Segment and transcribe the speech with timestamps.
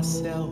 [0.00, 0.49] myself,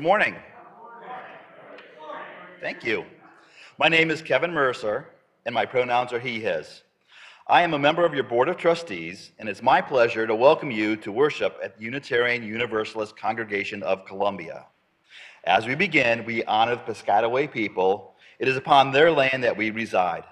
[0.00, 0.36] Good morning.
[2.58, 3.04] Thank you.
[3.78, 5.10] My name is Kevin Mercer,
[5.44, 6.84] and my pronouns are he, his.
[7.46, 10.70] I am a member of your Board of Trustees, and it's my pleasure to welcome
[10.70, 14.64] you to worship at the Unitarian Universalist Congregation of Columbia.
[15.44, 18.14] As we begin, we honor the Piscataway people.
[18.38, 20.24] It is upon their land that we reside.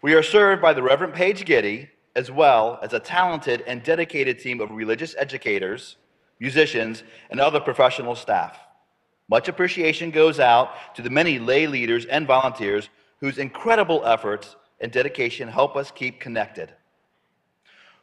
[0.00, 4.38] We are served by the Reverend Paige Getty, as well as a talented and dedicated
[4.38, 5.96] team of religious educators,
[6.40, 8.58] musicians, and other professional staff.
[9.28, 12.88] Much appreciation goes out to the many lay leaders and volunteers
[13.20, 16.72] whose incredible efforts and dedication help us keep connected.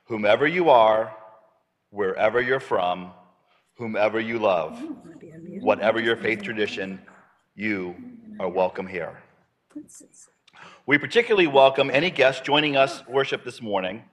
[0.06, 1.16] Whomever you are,
[1.92, 3.12] wherever you're from,
[3.76, 4.82] whomever you love,
[5.60, 7.00] whatever your faith tradition,
[7.56, 7.96] you
[8.40, 9.22] are welcome here.
[10.86, 14.04] We particularly welcome any guests joining us worship this morning.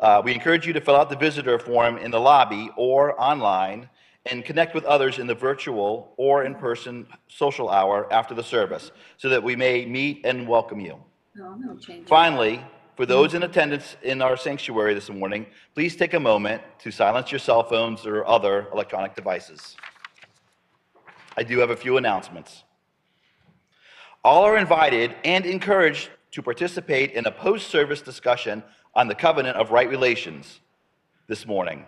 [0.00, 3.88] Uh, we encourage you to fill out the visitor form in the lobby or online
[4.26, 8.90] and connect with others in the virtual or in person social hour after the service
[9.16, 10.96] so that we may meet and welcome you.
[11.34, 12.08] No, change.
[12.08, 12.60] Finally,
[12.96, 17.30] for those in attendance in our sanctuary this morning, please take a moment to silence
[17.32, 19.76] your cell phones or other electronic devices.
[21.36, 22.62] I do have a few announcements.
[24.22, 28.62] All are invited and encouraged to participate in a post service discussion
[28.96, 30.60] on the covenant of right relations
[31.26, 31.84] this morning.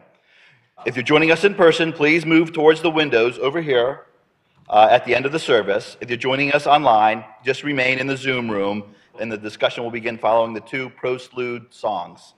[0.85, 4.07] If you're joining us in person, please move towards the windows over here
[4.69, 5.97] uh, at the end of the service.
[6.01, 9.91] If you're joining us online, just remain in the Zoom room, and the discussion will
[9.91, 12.35] begin following the two postlude songs.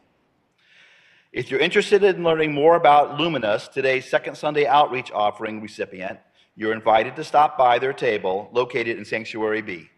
[1.32, 6.18] If you're interested in learning more about Luminus, today's Second Sunday Outreach Offering recipient,
[6.56, 9.90] you're invited to stop by their table located in Sanctuary B.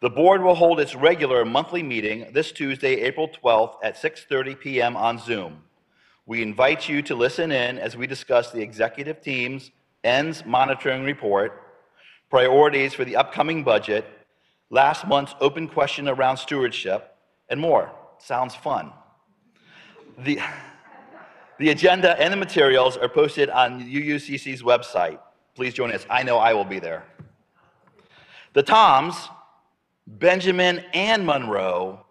[0.00, 4.96] The board will hold its regular monthly meeting this Tuesday, April 12th at 6:30 p.m.
[4.96, 5.62] on Zoom.
[6.26, 9.70] We invite you to listen in as we discuss the executive team's
[10.02, 11.62] ends monitoring report,
[12.30, 14.06] priorities for the upcoming budget,
[14.70, 17.16] last month's open question around stewardship,
[17.48, 17.90] and more.
[18.18, 18.92] Sounds fun.
[20.18, 20.38] The,
[21.58, 25.18] the agenda and the materials are posted on UUCC's website.
[25.54, 26.06] Please join us.
[26.08, 27.04] I know I will be there.
[28.54, 29.28] The Toms,
[30.06, 32.04] Benjamin and Monroe,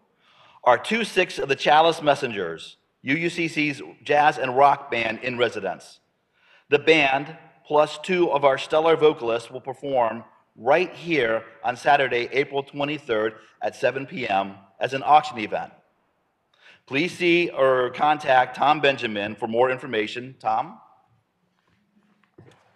[0.64, 6.00] are two six of the Chalice Messengers, UUCC's jazz and rock band in residence.
[6.70, 7.36] The band,
[7.66, 10.24] plus two of our stellar vocalists, will perform
[10.56, 14.56] right here on Saturday, April 23rd at 7 p.m.
[14.80, 15.74] as an auction event.
[16.86, 20.36] Please see or contact Tom Benjamin for more information.
[20.40, 20.80] Tom?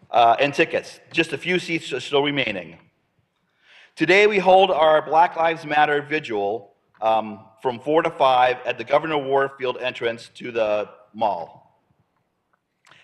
[0.09, 0.99] Uh, and tickets.
[1.11, 2.77] Just a few seats are still remaining.
[3.97, 8.83] Today we hold our Black Lives Matter vigil um, from 4 to 5 at the
[8.83, 11.81] Governor Warfield entrance to the mall.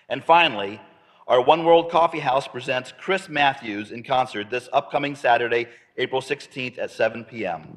[0.08, 0.80] And finally,
[1.26, 6.78] our One World Coffee House presents Crys Matthews in concert this upcoming Saturday, April 16th
[6.78, 7.76] at 7 p.m.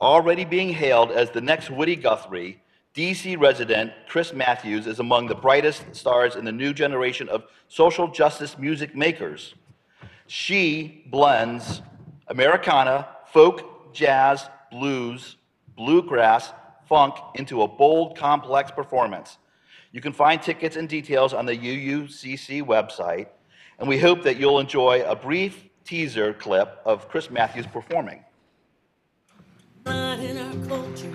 [0.00, 2.62] Already being hailed as the next Woody Guthrie,
[2.94, 8.08] DC resident Crys Matthews is among the brightest stars in the new generation of social
[8.08, 9.54] justice music makers.
[10.28, 11.82] She blends
[12.28, 15.36] Americana, folk, jazz, blues,
[15.76, 16.52] bluegrass,
[16.88, 19.38] funk into a bold, complex performance.
[19.92, 23.28] You can find tickets and details on the UUCC website,
[23.78, 28.22] and we hope that you'll enjoy a brief teaser clip of Crys Matthews performing.
[29.86, 31.12] In our culture.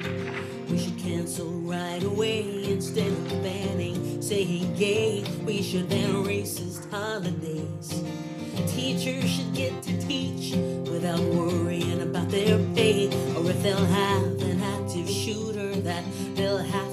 [0.70, 5.26] We should cancel right away instead of banning, saying gay.
[5.44, 8.04] We should ban racist holidays.
[8.68, 10.56] Teachers should get to teach
[10.90, 16.04] without worrying about their pay or if they'll have an active shooter that
[16.36, 16.91] they'll have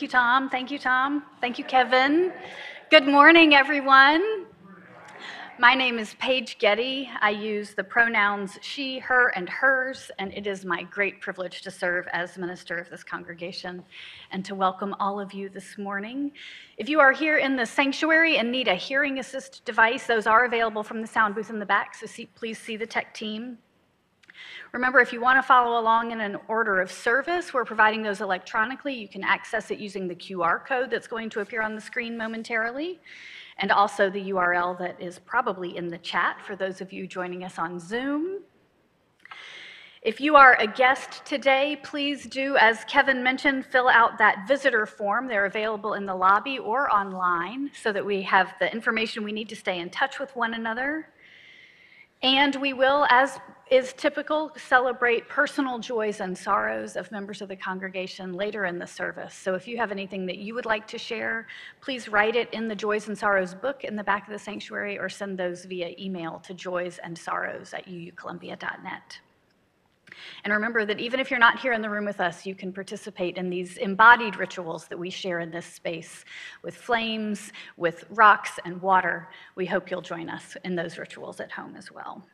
[0.00, 0.48] Thank you, Tom.
[0.48, 1.22] Thank you, Tom.
[1.42, 2.32] Thank you, Kevin.
[2.90, 4.46] Good morning, everyone.
[5.58, 7.10] My name is Paige Getty.
[7.20, 11.70] I use the pronouns she, her, and hers, and it is my great privilege to
[11.70, 13.82] serve as minister of this congregation
[14.30, 16.32] and to welcome all of you this morning.
[16.78, 20.46] If you are here in the sanctuary and need a hearing assist device, those are
[20.46, 23.58] available from the sound booth in the back, so see, please see the tech team.
[24.72, 28.20] Remember, if you want to follow along in an order of service, we're providing those
[28.20, 28.94] electronically.
[28.94, 32.16] You can access it using the QR code that's going to appear on the screen
[32.16, 33.00] momentarily
[33.58, 37.44] and also the URL that is probably in the chat for those of you joining
[37.44, 38.40] us on Zoom.
[40.02, 44.86] If you are a guest today, please do, as Kevin mentioned, fill out that visitor
[44.86, 45.28] form.
[45.28, 49.50] They're available in the lobby or online so that we have the information we need
[49.50, 51.10] to stay in touch with one another.
[52.22, 53.38] And we will, as
[53.70, 58.86] is typical, celebrate personal joys and sorrows of members of the congregation later in the
[58.86, 59.32] service.
[59.32, 61.46] So if you have anything that you would like to share,
[61.80, 64.98] please write it in the Joys and Sorrows book in the back of the sanctuary
[64.98, 69.20] or send those via email to joysandsorrows at uucolumbia.net.
[70.42, 72.72] And remember that even if you're not here in the room with us, you can
[72.72, 76.24] participate in these embodied rituals that we share in this space
[76.64, 79.28] with flames, with rocks, and water.
[79.54, 82.24] We hope you'll join us in those rituals at home as well.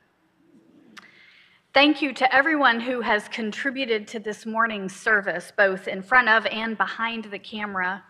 [1.76, 6.46] Thank you to everyone who has contributed to this morning's service, both in front of
[6.46, 8.02] and behind the camera,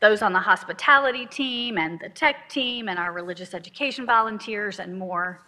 [0.00, 4.96] those on the hospitality team and the tech team and our religious education volunteers and
[4.96, 5.40] more.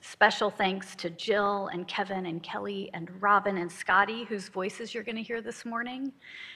[0.00, 5.04] Special thanks to Jill and Kevin and Kelli and Robin and Scotty, whose voices you're
[5.04, 6.10] going to hear this morning,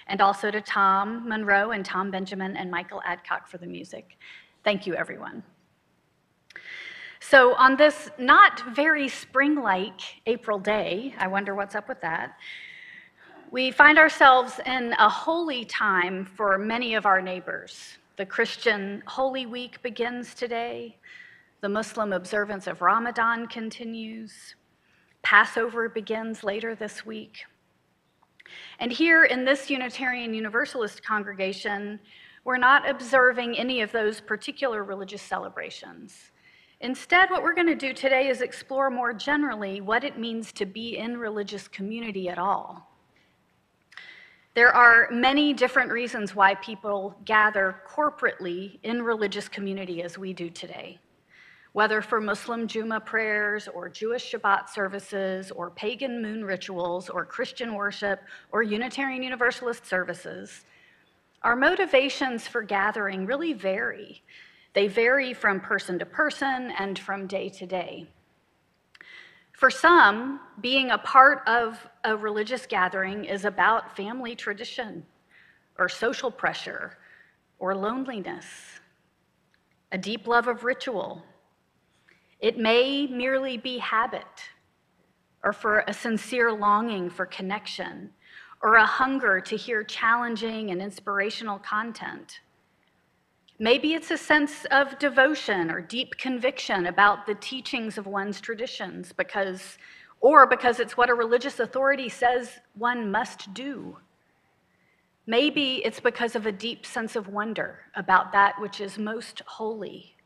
[0.07, 4.17] and also to Tom Monroe and Tom Benjamin and Michael Adcock for the music.
[4.65, 5.43] Thank you, everyone.
[7.31, 12.37] So, on this not very spring like April day, I wonder what's up with that,
[13.51, 17.97] we find ourselves in a holy time for many of our neighbors.
[18.19, 20.99] The Christian Holy Week begins today,
[21.63, 24.55] the Muslim observance of Ramadan continues,
[25.23, 27.47] Passover begins later this week.
[28.81, 32.01] And here in this Unitarian Universalist congregation,
[32.45, 36.31] we're not observing any of those particular religious celebrations.
[36.81, 40.67] Instead, what we're going to do today is explore more generally what it means to
[40.67, 42.91] be in religious community at all.
[44.55, 50.49] There are many different reasons why people gather corporately in religious community as we do
[50.49, 50.99] today.
[51.73, 57.75] Whether for Muslim Juma prayers or Jewish Shabbat services or pagan moon rituals or Christian
[57.75, 60.65] worship or Unitarian Universalist services,
[61.43, 64.23] our motivations for gathering really vary
[64.75, 68.07] they vary from person to person and from day to day.
[69.53, 75.07] For some, being a part of a religious gathering is about family tradition
[75.79, 76.99] or social pressure
[77.61, 78.47] or loneliness,
[79.93, 81.23] a deep love of ritual.
[82.41, 84.51] It may merely be habit
[85.45, 88.11] or for a sincere longing for connection
[88.61, 92.41] or a hunger to hear challenging and inspirational content.
[93.59, 99.13] Maybe it's a sense of devotion or deep conviction about the teachings of one's traditions
[99.13, 99.79] because
[100.21, 103.99] or because it's what a religious authority says one must do.
[105.27, 110.17] Maybe it's because of a deep sense of wonder about that which is most holy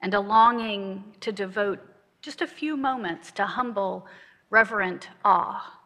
[0.00, 1.80] and a longing to devote
[2.22, 4.06] just a few moments to humble,
[4.48, 5.78] reverent awe.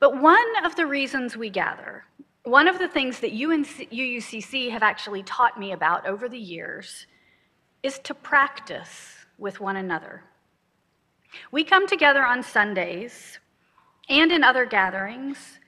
[0.00, 2.04] But one of the reasons we gather,
[2.44, 7.06] one of the things that UUCC have actually taught me about over the years
[7.82, 10.24] is to practice with one another.
[11.52, 13.38] We come together on Sundays
[14.08, 15.60] and in other gatherings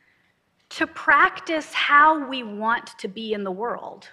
[0.71, 4.09] to practice how we want to be in the world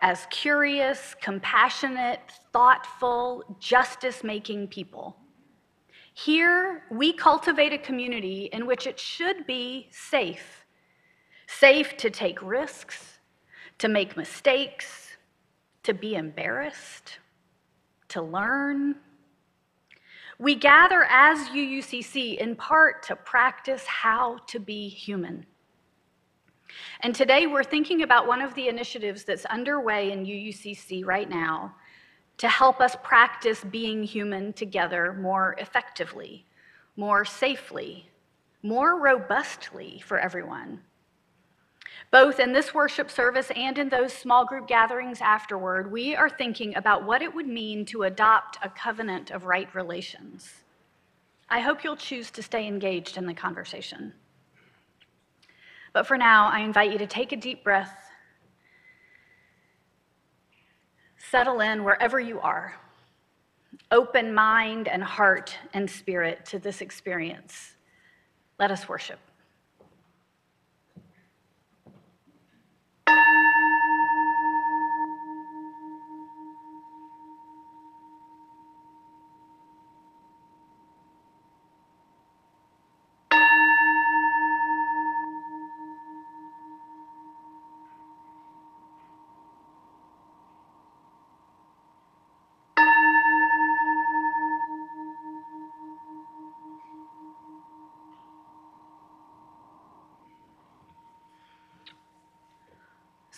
[0.00, 2.20] as curious, compassionate,
[2.52, 5.16] thoughtful, justice making people.
[6.12, 10.64] Here, we cultivate a community in which it should be safe
[11.48, 13.18] safe to take risks,
[13.78, 15.16] to make mistakes,
[15.82, 17.18] to be embarrassed,
[18.08, 18.94] to learn.
[20.38, 25.46] We gather as UUCC in part to practice how to be human.
[27.00, 31.74] And today we're thinking about one of the initiatives that's underway in UUCC right now
[32.36, 36.44] to help us practice being human together more effectively,
[36.96, 38.08] more safely,
[38.62, 40.80] more robustly for everyone.
[42.10, 46.74] Both in this worship service and in those small group gatherings afterward, we are thinking
[46.74, 50.50] about what it would mean to adopt a covenant of right relations.
[51.50, 54.14] I hope you'll choose to stay engaged in the conversation.
[55.92, 57.94] But for now, I invite you to take a deep breath,
[61.18, 62.74] settle in wherever you are,
[63.90, 67.74] open mind and heart and spirit to this experience.
[68.58, 69.18] Let us worship.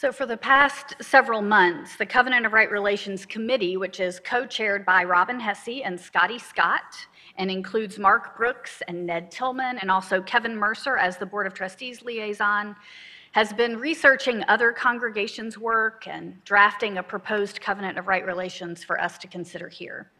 [0.00, 4.46] So, for the past several months, the Covenant of Right Relations Committee, which is co
[4.46, 6.96] chaired by Robin Hessey and Scotty Scott,
[7.36, 11.52] and includes Mark Brooks and Ned Tillman, and also Kevin Mercer as the Board of
[11.52, 12.74] Trustees liaison,
[13.32, 18.98] has been researching other congregations' work and drafting a proposed Covenant of Right Relations for
[18.98, 20.10] us to consider here.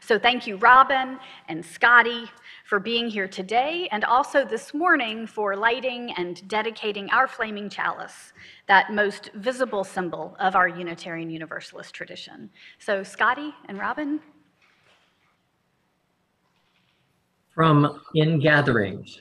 [0.00, 2.24] So, thank you, Robin and Scotty,
[2.64, 8.32] for being here today, and also this morning for lighting and dedicating our flaming chalice,
[8.66, 12.50] that most visible symbol of our Unitarian Universalist tradition.
[12.78, 14.20] So, Scotty and Robin.
[17.54, 19.20] From In Gatherings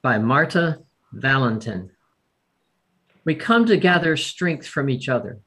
[0.00, 0.80] by Marta
[1.12, 1.90] Valentin.
[3.24, 5.40] We come to gather strength from each other.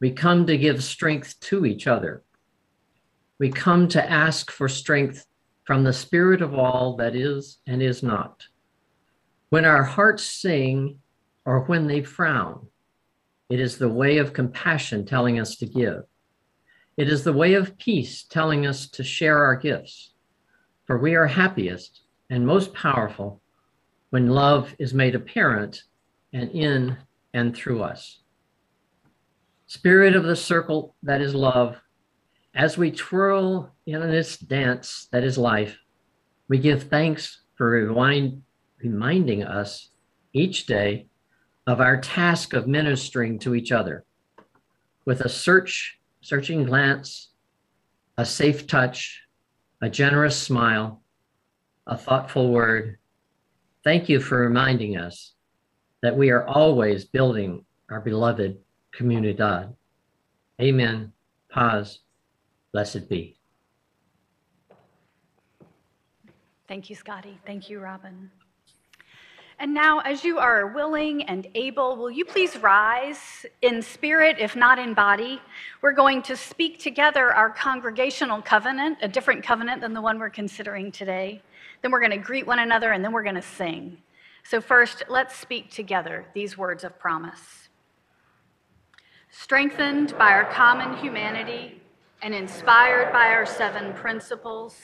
[0.00, 2.22] We come to give strength to each other.
[3.38, 5.26] We come to ask for strength
[5.64, 8.44] from the spirit of all that is and is not.
[9.50, 11.00] When our hearts sing
[11.44, 12.68] or when they frown,
[13.50, 16.02] it is the way of compassion telling us to give.
[16.96, 20.14] It is the way of peace telling us to share our gifts.
[20.86, 23.42] For we are happiest and most powerful
[24.10, 25.82] when love is made apparent
[26.32, 26.96] and in
[27.34, 28.20] and through us.
[29.66, 31.76] Spirit of the circle that is love,
[32.56, 35.78] as we twirl in this dance that is life,
[36.48, 38.42] we give thanks for remind,
[38.82, 39.90] reminding us
[40.32, 41.06] each day
[41.66, 44.04] of our task of ministering to each other
[45.04, 47.30] with a search, searching glance,
[48.16, 49.22] a safe touch,
[49.82, 51.02] a generous smile,
[51.86, 52.96] a thoughtful word.
[53.84, 55.34] Thank you for reminding us
[56.00, 58.56] that we are always building our beloved
[58.98, 59.74] comunidad.
[60.60, 61.12] Amen.
[61.50, 61.98] Paz.
[62.76, 63.34] Blessed be.
[66.68, 67.38] Thank you, Scotty.
[67.46, 68.30] Thank you, Robin.
[69.58, 74.56] And now, as you are willing and able, will you please rise in spirit, if
[74.56, 75.40] not in body?
[75.80, 80.28] We're going to speak together our congregational covenant, a different covenant than the one we're
[80.28, 81.40] considering today.
[81.80, 83.96] Then we're going to greet one another, and then we're going to sing.
[84.44, 87.70] So, first, let's speak together these words of promise.
[89.30, 91.80] Strengthened by our common humanity
[92.22, 94.76] and inspired by our seven principles,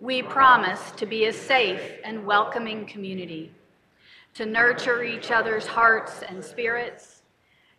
[0.00, 3.52] we promise to be a safe and welcoming community
[4.34, 7.22] to nurture each other's hearts and spirits,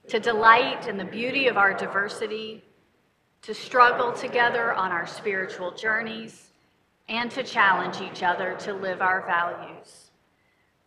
[0.08, 2.64] to delight in the beauty of our diversity,
[3.42, 6.52] to struggle together on our spiritual journeys,
[7.10, 10.12] and to challenge each other to live our values.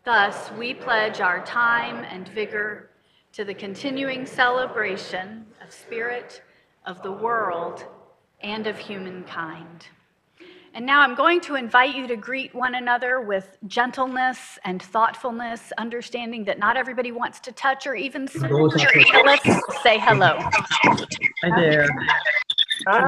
[0.05, 2.90] Thus, we pledge our time and vigor
[3.33, 6.42] to the continuing celebration of spirit,
[6.87, 7.85] of the world,
[8.42, 9.87] and of humankind.
[10.75, 15.72] And now I'm going to invite you to greet one another with gentleness and thoughtfulness,
[15.79, 18.51] understanding that not everybody wants to touch or even speak.
[19.25, 20.37] Let's say hello.
[20.38, 21.88] Hi there.
[22.84, 23.00] Hi.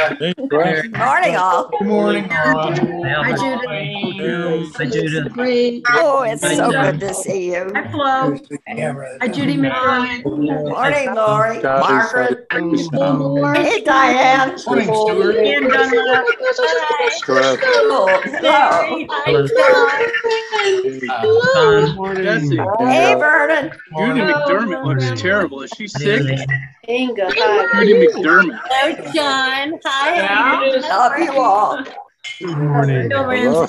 [0.00, 1.68] Morning, all.
[1.78, 2.24] Good morning.
[2.30, 4.74] Hi, Judith.
[4.76, 5.32] Hi, Judith.
[5.92, 6.98] Oh, it's Hi, so Jen.
[6.98, 7.70] good to see you.
[7.74, 8.36] Hi, Flo.
[9.20, 10.24] Hi, Judy McBride.
[10.24, 11.62] Morning, Lori.
[11.62, 12.46] Margaret.
[12.52, 14.58] Morning, Hey, Diane.
[14.58, 14.86] Stuart.
[17.60, 18.08] Cool.
[18.40, 19.06] Hello.
[21.42, 22.14] Hello.
[22.22, 23.70] Jesse, Hey, Vernon.
[23.96, 24.20] Judy
[24.50, 25.62] McDermott oh, looks terrible.
[25.62, 26.38] Is she sick?
[26.88, 27.30] Inga.
[27.30, 28.60] Judy McDermott.
[28.64, 29.80] Hello, John.
[29.84, 30.76] Hi.
[30.80, 31.84] Love you all.
[32.40, 33.66] Hello.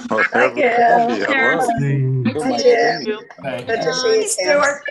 [3.44, 4.84] Hi, Good to see you, Stuart.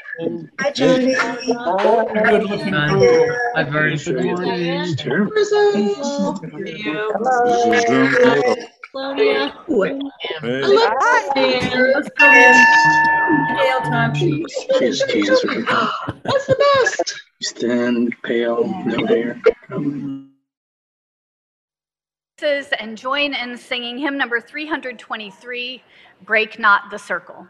[0.61, 1.15] Hi, Judy.
[1.15, 2.89] Good looking Hi.
[2.99, 3.37] girl.
[3.55, 3.93] Hi, Vern.
[3.95, 4.05] It's
[4.97, 5.31] terrible.
[6.39, 7.07] Claudia.
[7.25, 8.71] Hi.
[8.93, 9.53] She has
[15.05, 15.47] cancer.
[16.25, 17.23] That's the best.
[17.41, 19.41] She's thin, pale, no hair.
[22.81, 25.83] and join in singing hymn number 323,
[26.25, 27.47] Break Not the Circle.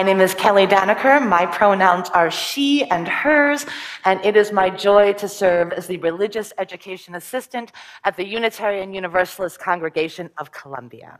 [0.00, 1.20] My name is Kelli Danaker.
[1.20, 3.66] My pronouns are she and hers,
[4.06, 7.72] and it is my joy to serve as the religious education assistant
[8.04, 11.18] at the Unitarian Universalist Congregation of Columbia.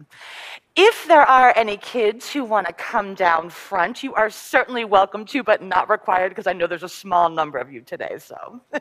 [0.77, 5.27] If there are any kids who want to come down front, you are certainly welcome
[5.27, 8.63] to, but not required because I know there's a small number of you today, so.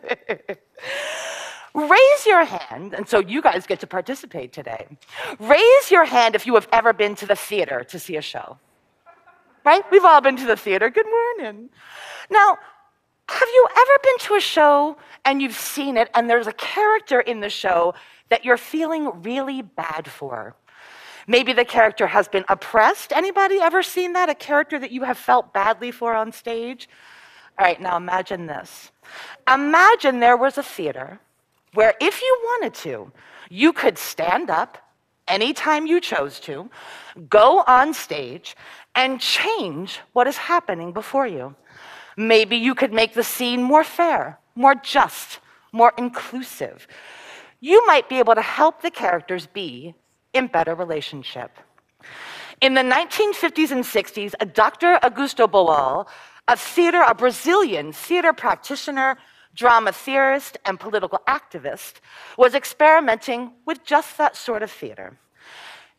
[1.75, 4.87] Raise your hand, and so you guys get to participate today.
[5.41, 8.57] Raise your hand if you have ever been to the theater to see a show
[9.63, 9.83] right?
[9.91, 10.89] We've all been to the theater.
[10.89, 11.69] Good morning.
[12.29, 12.57] Now,
[13.27, 17.19] have you ever been to a show and you've seen it and there's a character
[17.19, 17.93] in the show
[18.29, 20.55] that you're feeling really bad for?
[21.27, 23.13] Maybe the character has been oppressed.
[23.13, 24.29] Anybody ever seen that?
[24.29, 26.89] A character that you have felt badly for on stage?
[27.59, 28.91] All right, now imagine this.
[29.51, 31.19] Imagine there was a theater
[31.73, 33.11] where if you wanted to,
[33.49, 34.88] you could stand up
[35.29, 36.69] anytime you chose to,
[37.29, 38.55] go on stage,
[38.95, 41.55] and change what is happening before you.
[42.17, 45.39] Maybe you could make the scene more fair, more just,
[45.71, 46.87] more inclusive.
[47.61, 49.93] You might be able to help the characters be
[50.33, 51.51] in better relationship.
[52.61, 54.99] In the 1950s and 60s, a Dr.
[55.01, 56.05] Augusto Boal,
[56.47, 59.17] a theater, a Brazilian theater practitioner,
[59.59, 61.95] drama theorist, and political activist,
[62.37, 65.19] was experimenting with just that sort of theater.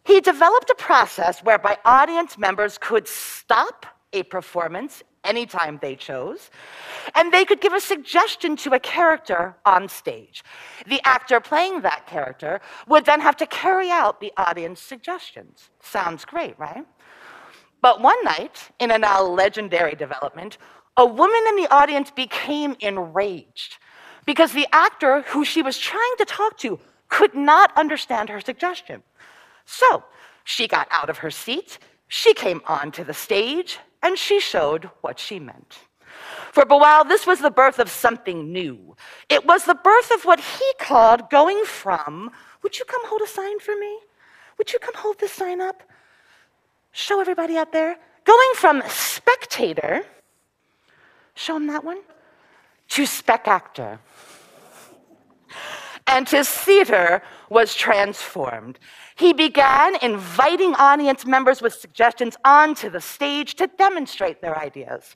[0.02, 6.50] He developed a process whereby audience members could stop a performance anytime they chose,
[7.14, 10.42] and they could give a suggestion to a character on stage.
[10.86, 15.68] The actor playing that character would then have to carry out the audience suggestions.
[15.82, 16.86] Sounds great, right?
[17.82, 20.58] But one night, in a now uh, legendary development,
[20.96, 23.78] a woman in the audience became enraged
[24.26, 29.02] because the actor who she was trying to talk to could not understand her suggestion.
[29.64, 30.04] So
[30.44, 35.18] she got out of her seat, she came onto the stage, and she showed what
[35.18, 35.78] she meant.
[36.52, 38.96] For Boal, this was the birth of something new.
[39.28, 42.30] It was the birth of what he called going from,
[42.62, 43.98] would you come hold a sign for me?
[44.58, 45.82] Would you come hold this sign up?
[46.92, 47.96] Show everybody out there.
[48.24, 50.04] Going from spectator,
[51.34, 52.00] show him that one,
[52.88, 53.98] to spec actor
[56.10, 58.78] and his theater was transformed.
[59.14, 65.14] He began inviting audience members with suggestions onto the stage to demonstrate their ideas.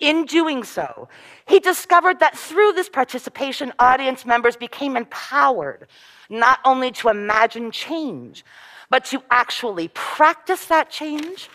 [0.00, 1.08] In doing so,
[1.46, 5.86] he discovered that through this participation, audience members became empowered
[6.28, 8.44] not only to imagine change,
[8.90, 11.48] but to actually practice that change,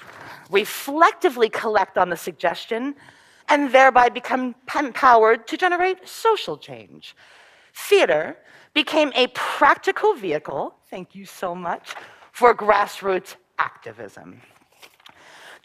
[0.49, 2.95] reflectively collect on the suggestion,
[3.49, 7.15] and thereby become empowered to generate social change.
[7.73, 8.38] Theater
[8.73, 11.95] became a practical vehicle, thank you so much,
[12.31, 14.41] for grassroots activism.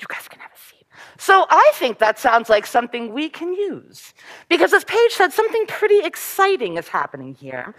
[0.01, 0.87] You guys can have a seat.
[1.19, 4.15] So I think that sounds like something we can use.
[4.49, 7.75] Because as Paige said, something pretty exciting is happening here.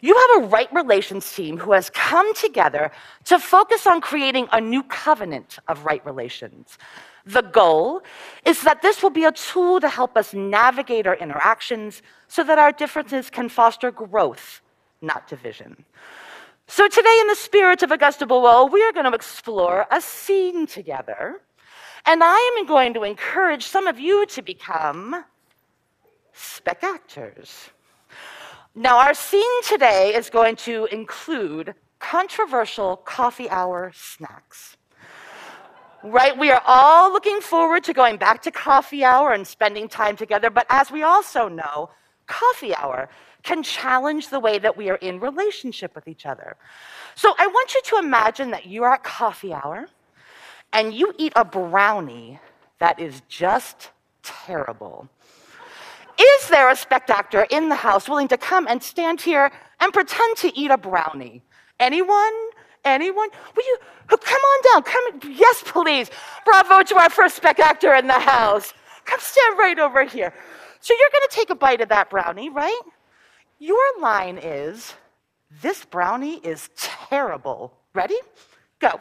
[0.00, 2.90] You have a right relations team who has come together
[3.24, 6.78] to focus on creating a new covenant of right relations.
[7.26, 8.02] The goal
[8.46, 12.58] is that this will be a tool to help us navigate our interactions so that
[12.58, 14.62] our differences can foster growth,
[15.02, 15.84] not division.
[16.66, 20.66] So, today, in the spirit of Augusto Boal, we are going to explore a scene
[20.66, 21.40] together.
[22.06, 25.24] And I am going to encourage some of you to become
[26.32, 27.70] spec actors.
[28.74, 34.76] Now, our scene today is going to include controversial coffee hour snacks.
[36.04, 36.38] Right?
[36.38, 40.50] We are all looking forward to going back to coffee hour and spending time together,
[40.50, 41.90] but as we also know,
[42.28, 43.08] coffee hour
[43.42, 46.56] can challenge the way that we are in relationship with each other.
[47.16, 49.88] So I want you to imagine that you are at coffee hour
[50.72, 52.38] and you eat a brownie
[52.78, 53.90] that is just
[54.22, 55.08] terrible.
[56.20, 60.36] Is there a spectator in the house willing to come and stand here and pretend
[60.38, 61.42] to eat a brownie?
[61.78, 62.34] Anyone?
[62.84, 63.30] Anyone?
[63.56, 63.78] Will you
[64.10, 64.82] oh, come on down?
[64.82, 66.10] Come, yes, please.
[66.44, 68.74] Bravo to our first spectator in the house.
[69.06, 70.34] Come stand right over here.
[70.80, 72.80] So you're going to take a bite of that brownie, right?
[73.58, 74.94] Your line is,
[75.62, 78.18] "This brownie is terrible." Ready?
[78.78, 79.00] Go.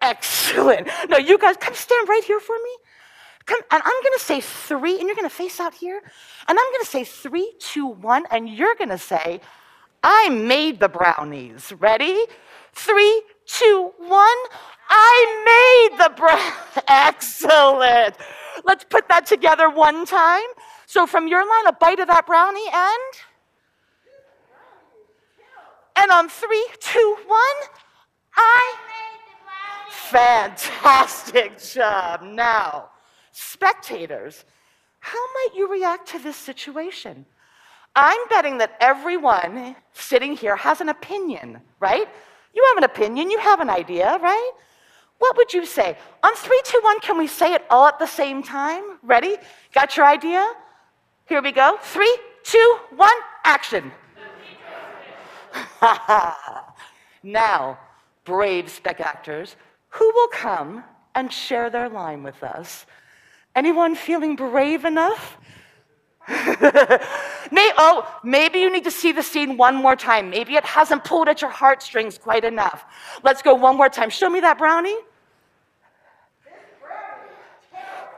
[0.00, 0.88] Excellent.
[1.08, 2.70] Now you guys come stand right here for me.
[3.48, 6.02] Come, and I'm going to say three, and you're going to face out here.
[6.48, 9.40] And I'm going to say three, two, one, and you're going to say,
[10.02, 11.72] I made the brownies.
[11.78, 12.26] Ready?
[12.74, 14.38] Three, two, one.
[14.90, 16.84] I made the brownies.
[16.88, 18.16] Excellent.
[18.64, 20.48] Let's put that together one time.
[20.84, 23.14] So from your line, a bite of that brownie, and.
[25.96, 27.40] And on three, two, one,
[28.36, 28.74] I.
[29.88, 32.22] Fantastic job.
[32.22, 32.90] Now,
[33.38, 34.44] spectators,
[35.00, 37.24] how might you react to this situation?
[37.94, 42.08] I'm betting that everyone sitting here has an opinion, right?
[42.54, 44.50] You have an opinion, you have an idea, right?
[45.18, 45.96] What would you say?
[46.22, 48.98] On three, two, one, can we say it all at the same time?
[49.02, 49.36] Ready?
[49.72, 50.52] Got your idea?
[51.26, 51.78] Here we go.
[51.82, 53.90] Three, two, one, action.
[57.22, 57.78] now,
[58.24, 59.56] brave spec actors,
[59.90, 62.86] who will come and share their line with us?
[63.54, 65.38] Anyone feeling brave enough?
[66.28, 70.28] May, oh, maybe you need to see the scene one more time.
[70.30, 72.84] Maybe it hasn't pulled at your heartstrings quite enough.
[73.22, 74.10] Let's go one more time.
[74.10, 74.96] Show me that brownie.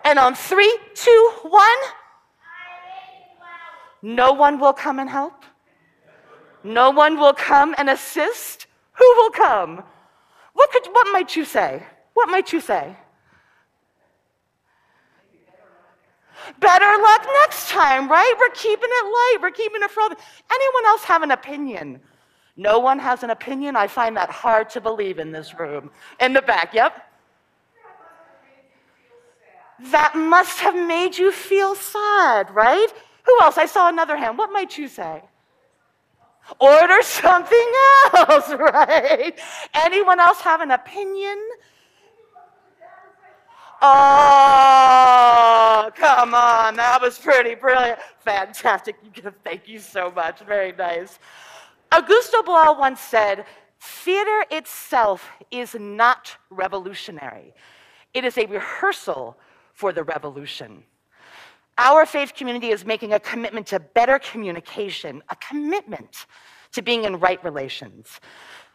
[0.04, 1.78] And on three, two, one.
[4.02, 5.44] No one will come and help.
[6.64, 8.66] No one will come and assist.
[8.94, 9.84] Who will come?
[10.54, 11.82] What, could, what might you say?
[12.14, 12.96] What might you say?
[16.58, 18.34] Better luck next time, right?
[18.38, 19.38] We're keeping it light.
[19.40, 20.12] We're keeping it from.
[20.12, 22.00] Anyone else have an opinion?
[22.56, 23.76] No one has an opinion.
[23.76, 25.90] I find that hard to believe in this room.
[26.20, 27.06] In the back, yep.
[29.84, 32.88] That must have made you feel sad, right?
[33.24, 33.56] Who else?
[33.56, 34.36] I saw another hand.
[34.36, 35.22] What might you say?
[36.58, 37.72] Order something
[38.14, 39.38] else, right?
[39.74, 41.38] Anyone else have an opinion?
[43.82, 45.20] Oh,
[45.94, 46.76] come on.
[46.76, 47.98] That was pretty brilliant.
[48.20, 48.96] Fantastic.
[49.42, 50.40] Thank you so much.
[50.40, 51.18] Very nice.
[51.92, 53.46] Augusto Boal once said,
[53.80, 57.54] Theater itself is not revolutionary,
[58.12, 59.38] it is a rehearsal
[59.72, 60.84] for the revolution.
[61.78, 66.26] Our faith community is making a commitment to better communication, a commitment
[66.72, 68.20] to being in right relations.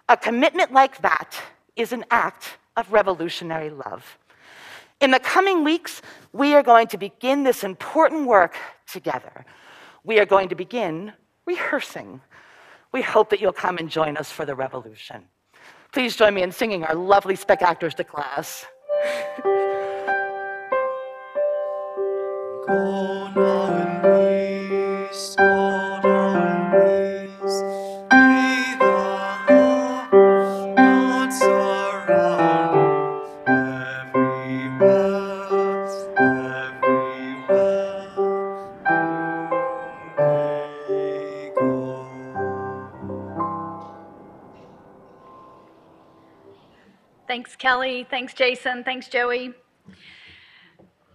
[0.09, 1.39] A commitment like that
[1.75, 4.17] is an act of revolutionary love.
[5.01, 8.55] In the coming weeks, we are going to begin this important work
[8.87, 9.45] together.
[10.03, 11.13] We are going to begin
[11.45, 12.21] rehearsing.
[12.91, 15.25] We hope that you'll come and join us for the revolution.
[15.91, 18.65] Please join me in singing our lovely spect-actors to class.
[22.67, 24.24] Go
[47.65, 48.07] Kelli.
[48.07, 48.83] Thanks, Jason.
[48.83, 49.51] Thanks, Joey.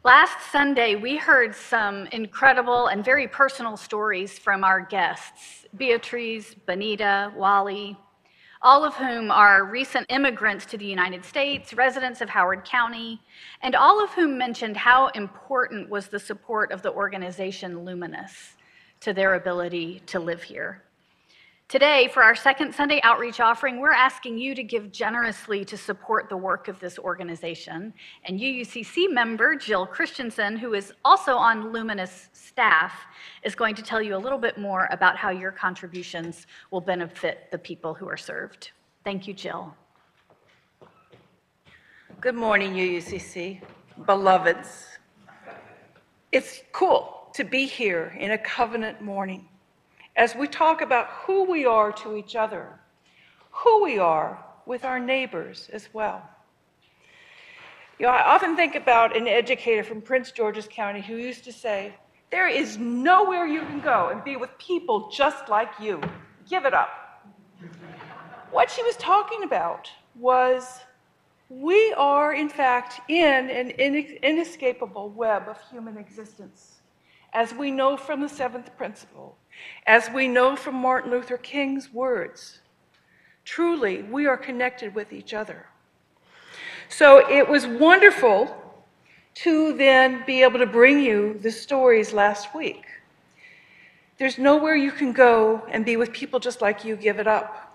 [0.02, 7.32] Last Sunday, we heard some incredible and very personal stories from our guests Beatrice, Benita,
[7.36, 7.96] Wali,
[8.62, 13.20] all of whom are recent immigrants to the United States, residents of Howard County,
[13.62, 18.56] and all of whom mentioned how important was the support of the organization Luminus.
[18.98, 20.82] to their ability to live here.
[21.70, 26.28] Today, for our second Sunday outreach offering, we're asking you to give generously to support
[26.28, 27.94] the work of this organization.
[28.24, 32.92] And UUCC member Jill Christianson, who is also on Luminus staff,
[33.44, 37.46] is going to tell you a little bit more about how your contributions will benefit
[37.52, 38.72] the people who are served.
[39.04, 39.72] Thank you, Jill.
[42.20, 43.62] Good morning, UUCC,
[44.06, 44.86] beloveds.
[46.32, 49.49] It's cool to be here in a covenant morning
[50.16, 52.80] as we talk about who we are to each other,
[53.50, 56.28] who we are with our neighbors as well.
[57.98, 61.52] You know, I often think about an educator from Prince George's County who used to
[61.52, 61.94] say,
[62.30, 66.00] There is nowhere you can go and be with people just like you.
[66.48, 66.88] Give it up.
[68.50, 70.80] What she was talking about was
[71.50, 76.79] we are, in fact, in an inescapable web of human existence.
[77.32, 79.36] As we know from the seventh principle,
[79.86, 82.60] as we know from Martin Luther King's words,
[83.44, 85.66] truly we are connected with each other.
[86.88, 88.56] So it was wonderful
[89.34, 92.84] to then be able to bring you the stories last week.
[94.18, 97.74] There's nowhere you can go and be with people just like you give it up.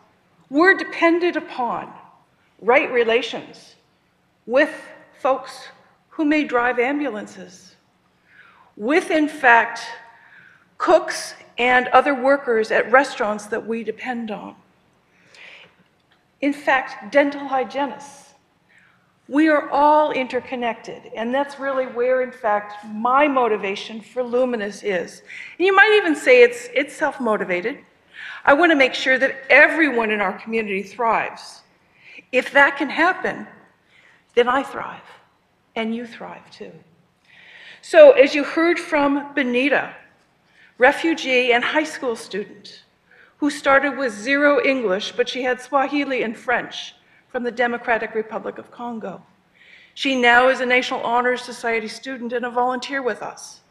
[0.49, 1.91] We're dependent upon
[2.61, 3.75] right relations
[4.45, 4.69] with
[5.19, 5.69] folks
[6.09, 7.74] who may drive ambulances,
[8.77, 9.81] with, in fact,
[10.77, 14.55] cooks and other workers at restaurants that we depend on.
[16.41, 18.33] In fact, dental hygienists.
[19.27, 25.23] We are all interconnected, and that's really where, in fact, my motivation for Luminus is.
[25.57, 27.79] And you might even say it's, it's self motivated.
[28.43, 31.61] I want to make sure that everyone in our community thrives.
[32.31, 33.47] If that can happen,
[34.35, 35.01] then I thrive,
[35.75, 36.71] and you thrive too.
[37.87, 39.93] So, as you heard from Benita,
[40.79, 42.81] refugee and high school student
[43.37, 46.95] who started with zero English, but she had Swahili and French
[47.27, 49.21] from the Democratic Republic of Congo.
[49.93, 53.61] She now is a National Honor Society student and a volunteer with us.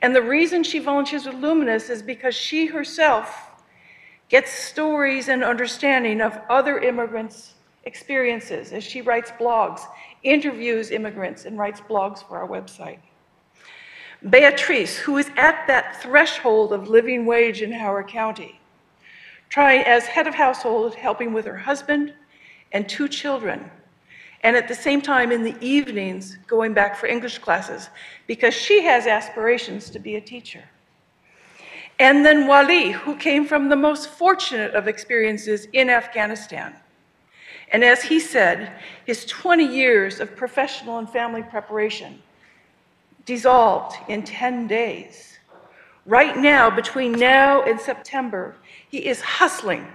[0.00, 3.52] And the reason she volunteers with Luminus is because she herself
[4.28, 7.54] gets stories and understanding of other immigrants'
[7.84, 9.82] experiences as she writes blogs,
[10.24, 12.98] interviews immigrants, and writes blogs for our website.
[14.28, 18.60] Beatrice, who is at that threshold of living wage in Howard County,
[19.48, 22.12] trying as head of household, helping with her husband
[22.72, 23.70] and two children,
[24.42, 27.88] and at the same time in the evenings going back for English classes
[28.26, 30.64] because she has aspirations to be a teacher.
[31.98, 36.74] And then Wali, who came from the most fortunate of experiences in Afghanistan.
[37.72, 38.72] And as he said,
[39.06, 42.22] his 20 years of professional and family preparation
[43.24, 45.38] dissolved in 10 days.
[46.06, 48.56] Right now, between now and September,
[48.88, 49.86] he is hustling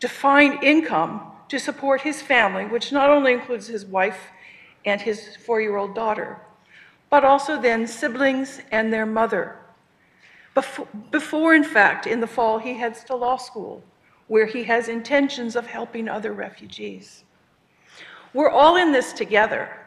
[0.00, 4.30] to find income to support his family, which not only includes his wife
[4.84, 6.40] and his four year old daughter,
[7.10, 9.56] but also then siblings and their mother.
[10.54, 13.82] Before, before, in fact, in the fall, he heads to law school,
[14.28, 17.24] where he has intentions of helping other refugees.
[18.32, 19.83] We're all in this together.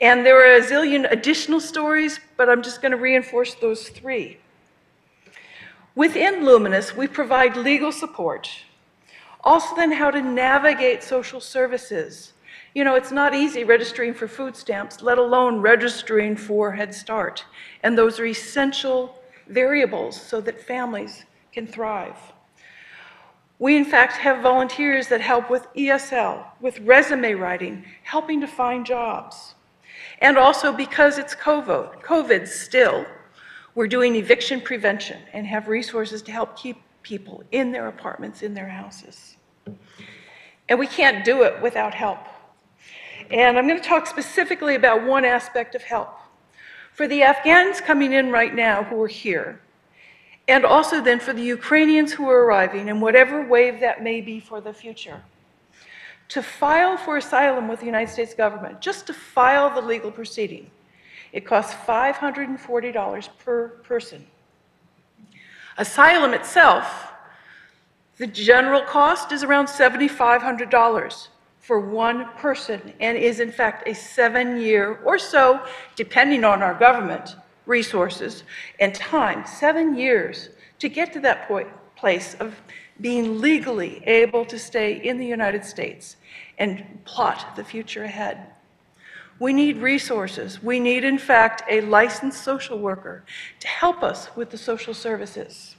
[0.00, 4.38] And there are a zillion additional stories, but I'm just going to reinforce those three.
[5.94, 8.48] Within Luminus, we provide legal support,
[9.42, 12.34] also, then, how to navigate social services.
[12.74, 17.44] You know, it's not easy registering for food stamps, let alone registering for Head Start.
[17.82, 22.18] And those are essential variables so that families can thrive.
[23.58, 28.84] We, in fact, have volunteers that help with ESL, with resume writing, helping to find
[28.86, 29.54] jobs.
[30.20, 33.06] And also because it's COVID, still,
[33.74, 38.52] we're doing eviction prevention and have resources to help keep people in their apartments, in
[38.52, 39.36] their houses.
[40.68, 42.18] And we can't do it without help.
[43.30, 46.16] And I'm going to talk specifically about one aspect of help.
[46.92, 49.60] For the Afghans coming in right now who are here,
[50.48, 54.40] and also then for the Ukrainians who are arriving, in whatever wave that may be
[54.40, 55.22] for the future
[56.30, 60.70] to file for asylum with the United States government, just to file the legal proceeding,
[61.32, 64.26] it costs $540 per person.
[65.76, 67.12] Asylum itself,
[68.16, 71.28] the general cost is around $7,500
[71.58, 75.60] for one person and is in fact a seven year or so,
[75.96, 78.44] depending on our government resources
[78.78, 82.54] and time, seven years to get to that point, place of
[83.00, 86.16] being legally able to stay in the United States
[86.58, 88.46] and plot the future ahead.
[89.38, 90.62] We need resources.
[90.62, 93.24] We need, in fact, a licensed social worker
[93.60, 95.76] to help us with the social services.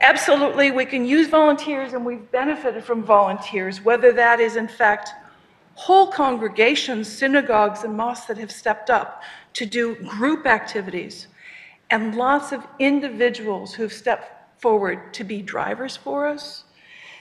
[0.00, 5.10] Absolutely, we can use volunteers, and we've benefited from volunteers, whether that is in fact
[5.74, 11.28] whole congregations, synagogues, and mosques that have stepped up to do group activities,
[11.90, 16.64] and lots of individuals who've stepped forward to be drivers for us,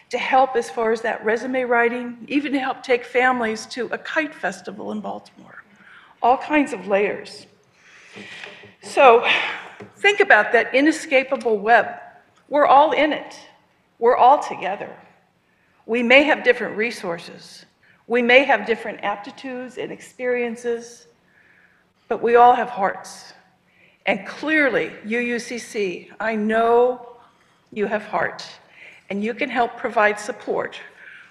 [0.10, 3.98] to help as far as that resume writing, even to help take families to a
[3.98, 5.64] kite festival in Baltimore.
[6.22, 7.46] All kinds of layers.
[8.82, 9.28] So
[9.98, 11.88] think about that inescapable web.
[12.50, 13.40] We're all in it.
[14.00, 14.96] We're all together.
[15.86, 17.66] We may have different resources.
[18.08, 21.08] We may have different aptitudes and experiences,
[22.08, 23.34] but we all have hearts.
[24.06, 27.15] And clearly, UUCC, I know
[27.76, 28.44] you have heart,
[29.10, 30.80] and you can help provide support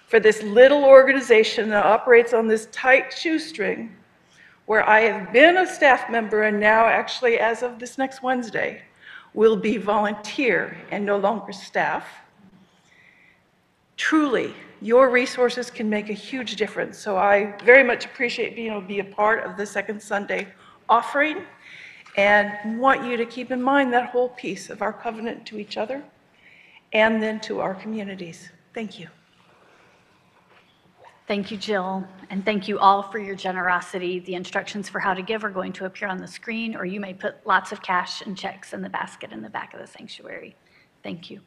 [0.07, 3.97] for this little organization that operates on this tight shoestring
[4.67, 8.83] where I have been a staff member and now actually as of this next Wednesday
[9.33, 12.07] will be volunteer and no longer staff.
[13.97, 16.99] Truly, your resources can make a huge difference.
[16.99, 20.47] So I very much appreciate being able to be a part of the Second Sunday
[20.89, 21.43] offering
[22.17, 25.77] and want you to keep in mind that whole piece of our covenant to each
[25.77, 26.03] other
[26.95, 28.51] and then to our communities.
[28.73, 29.09] Thank you.
[31.27, 34.21] Thank you, Jill, and thank you all for your generosity.
[34.21, 37.01] The instructions for how to give are going to appear on the screen, or you
[37.01, 39.87] may put lots of cash and checks in the basket in the back of the
[39.87, 40.55] sanctuary.
[41.03, 41.41] Thank you.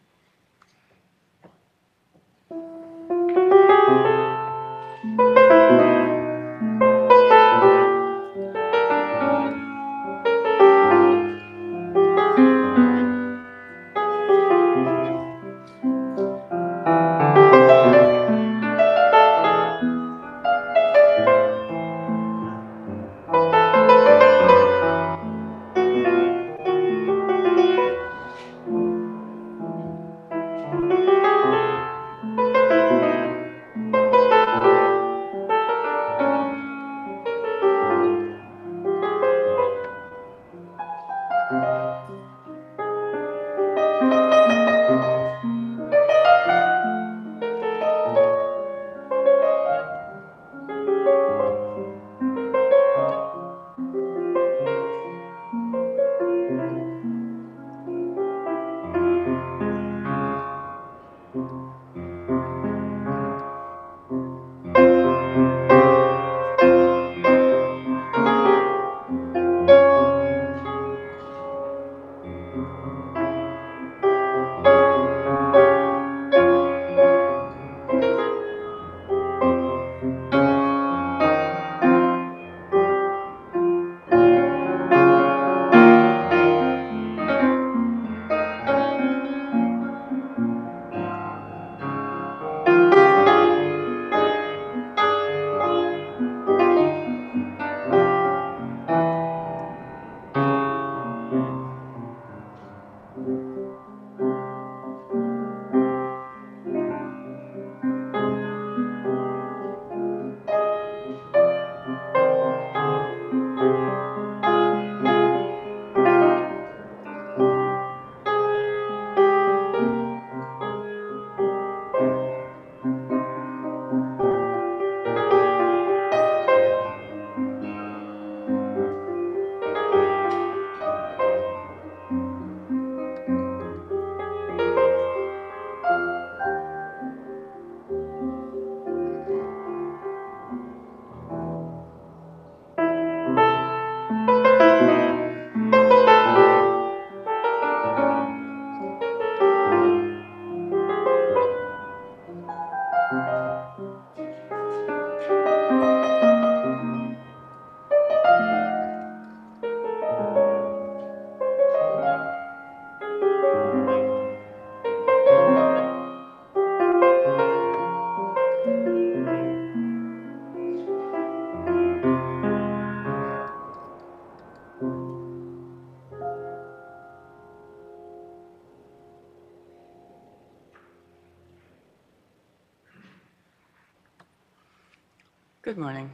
[185.78, 186.12] Good morning.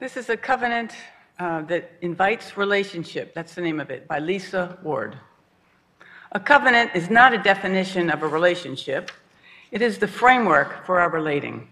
[0.00, 0.92] This is a covenant
[1.38, 3.34] uh, that invites relationship.
[3.34, 5.18] That's the name of it, by Lisa Ward.
[6.32, 9.10] A covenant is not a definition of a relationship,
[9.70, 11.68] it is the framework for our relating.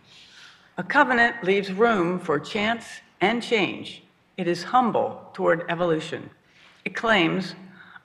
[0.77, 2.85] A covenant leaves room for chance
[3.23, 4.03] and change.
[4.37, 6.29] It is humble toward evolution.
[6.85, 7.55] It claims,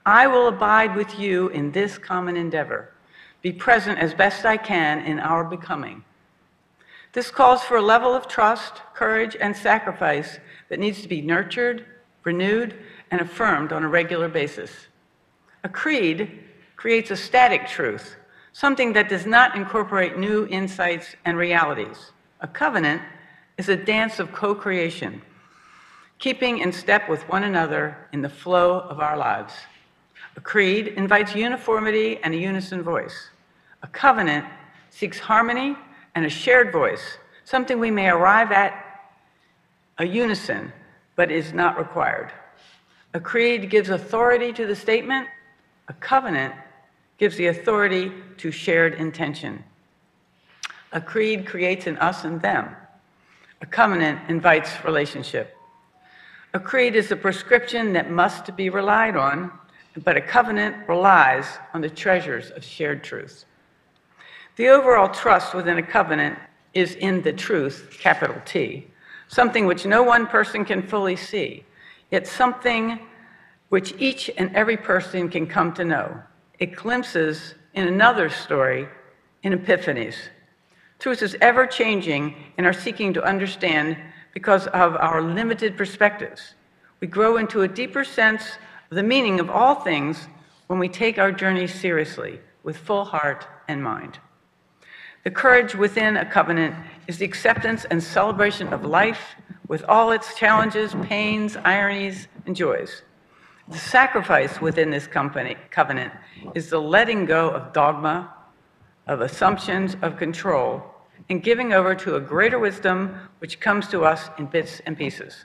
[0.06, 2.94] I will abide with you in this common endeavor,
[3.42, 6.04] be present as best I can in our becoming.
[7.12, 10.38] This calls for a level of trust, courage, and sacrifice
[10.70, 11.84] that needs to be nurtured,
[12.24, 12.74] renewed,
[13.10, 14.70] and affirmed on a regular basis.
[15.62, 16.40] A creed
[16.76, 18.16] creates a static truth,
[18.54, 22.12] something that does not incorporate new insights and realities.
[22.40, 23.02] A covenant
[23.58, 25.20] is a dance of co creation,
[26.18, 29.52] keeping in step with one another in the flow of our lives.
[30.36, 33.28] A creed invites uniformity and a unison voice.
[33.82, 34.46] A covenant
[34.88, 35.76] seeks harmony
[36.14, 38.72] and a shared voice, something we may arrive at
[39.98, 40.72] a unison,
[41.16, 42.32] but is not required.
[43.14, 45.28] A creed gives authority to the statement,
[45.88, 46.54] a covenant
[47.18, 49.62] gives the authority to shared intention.
[50.92, 52.74] A creed creates an us and them.
[53.60, 55.56] A covenant invites relationship.
[56.54, 59.52] A creed is a prescription that must be relied on,
[60.04, 63.44] but a covenant relies on the treasures of shared truth.
[64.62, 66.38] The overall trust within a covenant
[66.72, 68.86] is in the truth, capital T,
[69.26, 71.64] something which no one person can fully see,
[72.12, 73.00] yet something
[73.70, 76.22] which each and every person can come to know.
[76.60, 78.86] It glimpses in another story
[79.42, 80.14] in epiphanies.
[81.00, 83.96] Truth is ever changing in our seeking to understand
[84.32, 86.54] because of our limited perspectives.
[87.00, 88.44] We grow into a deeper sense
[88.92, 90.28] of the meaning of all things
[90.68, 94.20] when we take our journey seriously with full heart and mind.
[95.24, 96.74] The courage within a covenant
[97.06, 99.36] is the acceptance and celebration of life
[99.68, 103.02] with all its challenges, pains, ironies, and joys.
[103.68, 106.12] The sacrifice within this company, covenant
[106.56, 108.34] is the letting go of dogma,
[109.06, 110.82] of assumptions of control,
[111.30, 115.44] and giving over to a greater wisdom which comes to us in bits and pieces.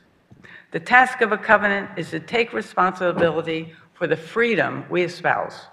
[0.71, 5.67] The task of a covenant is to take responsibility for the freedom we espouse.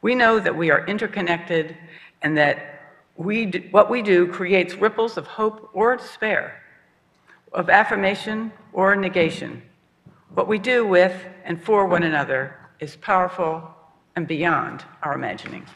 [0.00, 1.76] We know that we are interconnected
[2.22, 2.81] and that
[3.16, 6.62] we do, what we do creates ripples of hope or despair,
[7.52, 9.62] of affirmation or negation.
[10.34, 13.62] What we do with and for one another is powerful
[14.16, 15.66] and beyond our imagining.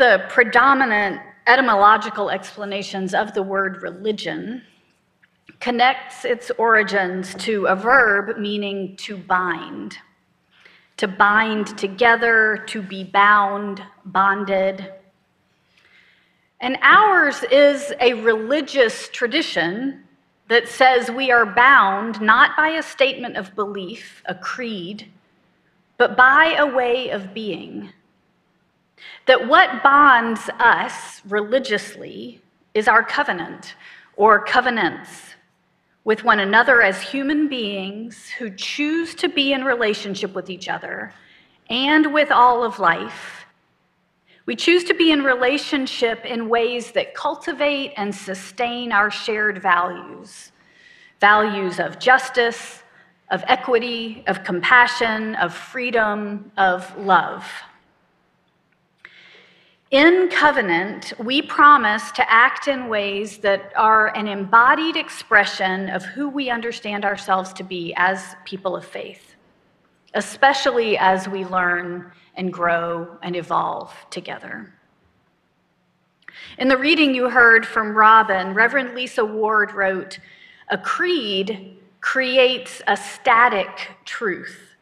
[0.00, 4.62] The predominant etymological explanations of the word religion
[5.60, 9.98] connects its origins to a verb meaning to bind.
[10.96, 14.92] to bind together, to be bound, bonded.
[16.60, 20.04] And ours is a religious tradition
[20.48, 25.10] that says we are bound not by a statement of belief, a creed,
[25.96, 27.90] but by a way of being.
[29.26, 32.40] That what bonds us religiously
[32.74, 33.74] is our covenant
[34.16, 35.34] or covenants
[36.04, 41.12] with one another as human beings who choose to be in relationship with each other
[41.68, 43.44] and with all of life.
[44.46, 50.52] We choose to be in relationship in ways that cultivate and sustain our shared values
[51.20, 52.82] values of justice,
[53.30, 57.44] of equity, of compassion, of freedom, of love.
[59.90, 66.28] In covenant, we promise to act in ways that are an embodied expression of who
[66.28, 69.34] we understand ourselves to be as people of faith,
[70.14, 74.72] especially as we learn and grow and evolve together.
[76.58, 80.20] In the reading you heard from Robin, Reverend Lisa Ward wrote
[80.68, 84.76] A creed creates a static truth,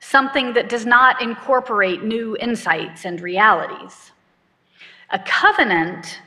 [0.00, 4.11] something that does not incorporate new insights and realities.
[5.12, 6.20] A covenant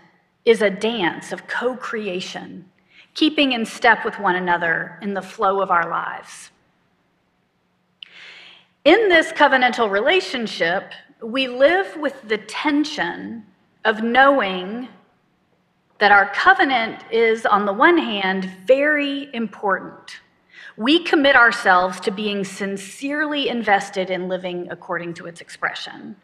[0.45, 2.69] is a dance of co creation,
[3.15, 6.51] keeping in step with one another in the flow of our lives.
[8.83, 13.43] In this covenantal relationship, we live with the tension
[13.85, 14.87] of knowing
[15.97, 20.19] that our covenant is, on the one hand, very important.
[20.77, 26.17] We commit ourselves to being sincerely invested in living according to its expression.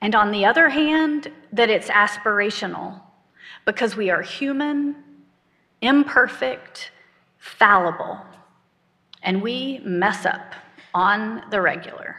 [0.00, 3.00] And on the other hand, that it's aspirational
[3.64, 4.96] because we are human,
[5.82, 6.90] imperfect,
[7.38, 8.20] fallible,
[9.22, 10.54] and we mess up
[10.94, 12.16] on the regular.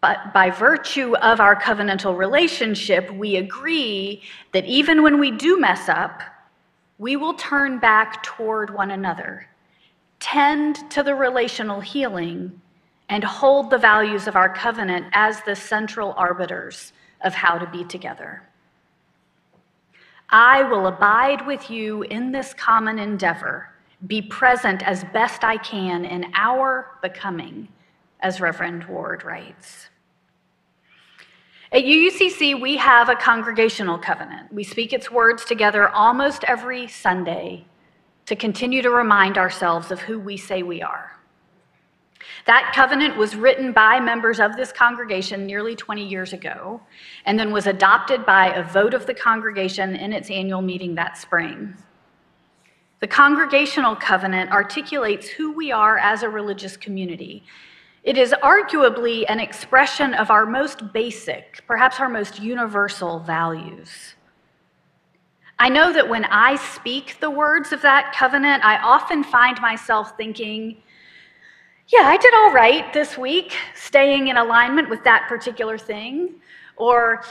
[0.00, 4.22] But by virtue of our covenantal relationship, we agree
[4.52, 6.22] that even when we do mess up,
[6.98, 9.48] we will turn back toward one another,
[10.20, 12.60] tend to the relational healing
[13.08, 16.92] and hold the values of our covenant as the central arbiters
[17.22, 18.42] of how to be together.
[20.30, 23.70] I will abide with you in this common endeavor,
[24.06, 27.68] be present as best I can in our becoming,
[28.20, 29.88] as Reverend Ward writes.
[31.72, 34.52] At UUCC, we have a congregational covenant.
[34.52, 37.66] We speak its words together almost every Sunday
[38.26, 41.17] to continue to remind ourselves of who we say we are.
[42.48, 46.80] That covenant was written by members of this congregation nearly 20 years ago,
[47.26, 51.18] and then was adopted by a vote of the congregation in its annual meeting that
[51.18, 51.76] spring.
[53.00, 57.44] The congregational covenant articulates who we are as a religious community.
[58.02, 64.14] It is arguably an expression of our most basic, perhaps our most universal values.
[65.58, 70.16] I know that when I speak the words of that covenant, I often find myself
[70.16, 70.78] thinking,
[71.88, 76.34] yeah, I did all right this week, staying in alignment with that particular thing.
[76.76, 77.22] Or,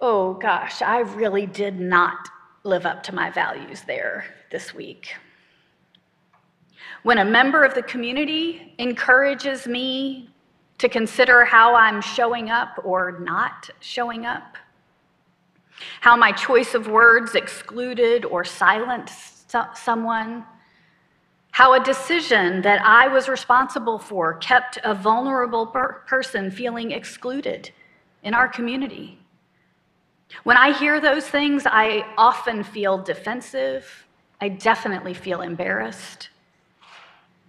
[0.00, 2.28] oh gosh, I really did not
[2.64, 5.14] live up to my values there this week.
[7.02, 10.28] When a member of the community encourages me
[10.76, 14.58] to consider how I'm showing up or not showing up,
[16.02, 20.44] how my choice of words excluded or silenced someone,
[21.52, 27.70] how a decision that I was responsible for kept a vulnerable per- person feeling excluded
[28.22, 29.18] in our community.
[30.44, 34.06] When I hear those things, I often feel defensive.
[34.40, 36.28] I definitely feel embarrassed.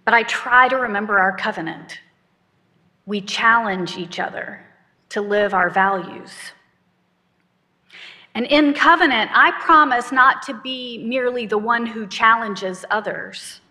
[0.04, 2.00] But I try to remember our covenant.
[3.06, 4.64] We challenge each other
[5.10, 6.32] to live our values.
[8.34, 13.61] And in covenant, I promise not to be merely the one who challenges others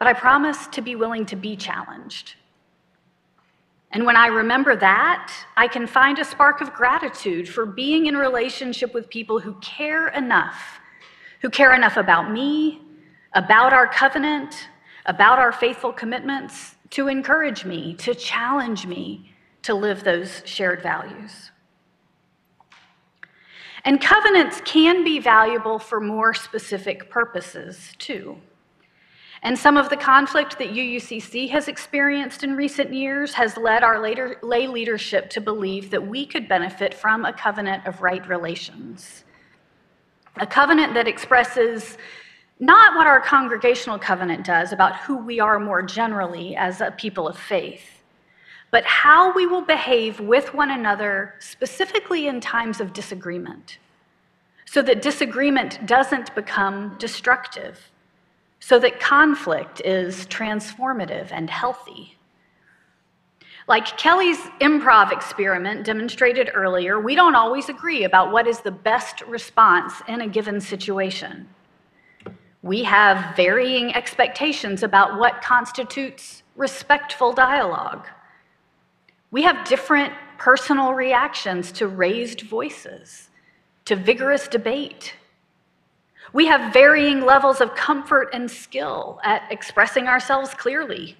[0.00, 2.34] but I promise to be willing to be challenged.
[3.92, 8.16] And when I remember that, I can find a spark of gratitude for being in
[8.16, 10.80] relationship with people who care enough,
[11.42, 12.80] who care enough about me,
[13.34, 14.68] about our covenant,
[15.04, 21.50] about our faithful commitments, to encourage me, to challenge me to live those shared values.
[23.84, 28.38] And covenants can be valuable for more specific purposes, too.
[29.42, 33.98] And some of the conflict that UUCC has experienced in recent years has led our
[34.00, 39.24] later, lay leadership to believe that we could benefit from a covenant of right relations.
[40.36, 41.96] A covenant that expresses
[42.62, 47.26] Not what our congregational covenant does about who we are more generally as a people
[47.26, 48.02] of faith,
[48.70, 53.78] but how we will behave with one another, specifically in times of disagreement,
[54.66, 57.89] so that disagreement doesn't become destructive,
[58.60, 62.16] so that conflict is transformative and healthy.
[63.66, 69.22] Like Kelli's improv experiment demonstrated earlier, we don't always agree about what is the best
[69.22, 71.48] response in a given situation.
[72.62, 78.06] We have varying expectations about what constitutes respectful dialogue.
[79.30, 83.30] We have different personal reactions to raised voices,
[83.84, 85.14] to vigorous debate.
[86.32, 91.16] We have varying levels of comfort and skill at expressing ourselves clearly.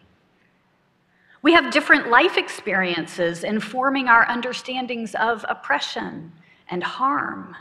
[1.42, 6.32] We have different life experiences informing our understandings of oppression
[6.68, 7.56] and harm.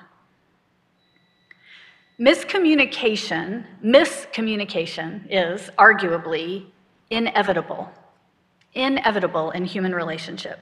[2.20, 6.66] Miscommunication, miscommunication is arguably
[7.10, 7.90] inevitable,
[8.74, 10.62] inevitable in human relationship.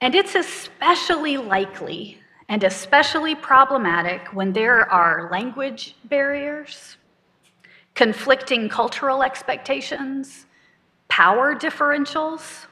[0.00, 6.96] And it's especially likely and especially problematic when there are language barriers,
[7.94, 10.46] conflicting cultural expectations,
[11.08, 12.66] power differentials,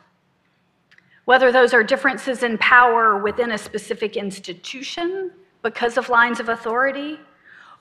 [1.25, 5.31] whether those are differences in power within a specific institution
[5.63, 7.19] because of lines of authority,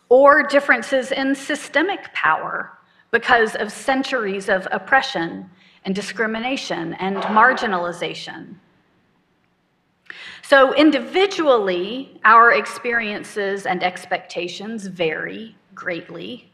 [0.09, 2.77] or differences in systemic power
[3.11, 5.49] because of centuries of oppression
[5.85, 8.55] and discrimination and marginalization.
[10.49, 16.51] So, individually, our experiences and expectations vary greatly.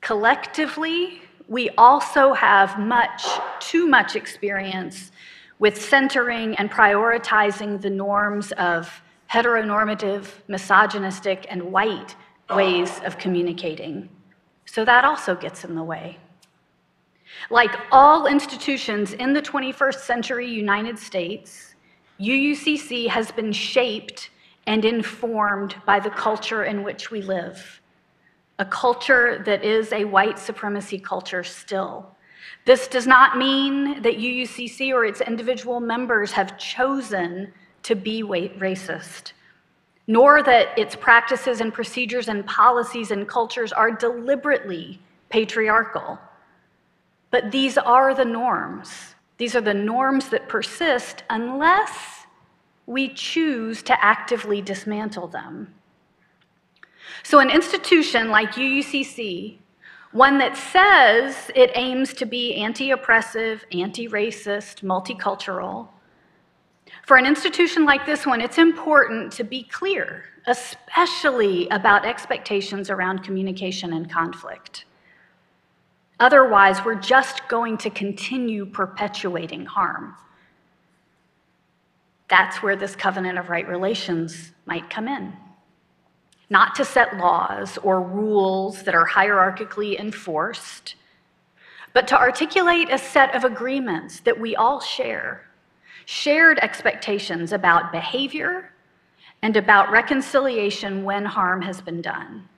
[0.00, 3.26] Collectively, we also have much,
[3.60, 5.12] too much experience
[5.58, 12.16] with centering and prioritizing the norms of heteronormative, misogynistic, and white
[12.48, 14.08] ways of communicating.
[14.64, 16.16] So that also gets in the way.
[17.50, 21.74] Like all institutions in the 21st century United States,
[22.20, 24.30] UUCC has been shaped
[24.66, 27.80] and informed by the culture in which we live,
[28.58, 32.14] a culture that is a white supremacy culture still.
[32.64, 37.52] This does not mean that UUCC or its individual members have chosen
[37.84, 39.32] to be racist,
[40.06, 45.00] nor that its practices and procedures and policies and cultures are deliberately
[45.30, 46.18] patriarchal.
[47.30, 49.14] But these are the norms.
[49.38, 52.26] These are the norms that persist unless
[52.86, 55.74] we choose to actively dismantle them.
[57.22, 59.58] So, an institution like UUCC,
[60.12, 65.88] one that says it aims to be anti oppressive, anti racist, multicultural,
[67.06, 73.22] for an institution like this one, it's important to be clear, especially about expectations around
[73.22, 74.84] communication and conflict.
[76.20, 80.14] Otherwise, we're just going to continue perpetuating harm.
[82.28, 85.32] That's where this covenant of right relations might come in.
[86.50, 90.96] Not to set laws or rules that are hierarchically enforced,
[91.92, 95.46] but to articulate a set of agreements that we all share,
[96.04, 98.72] shared expectations about behavior
[99.42, 102.48] and about reconciliation when harm has been done.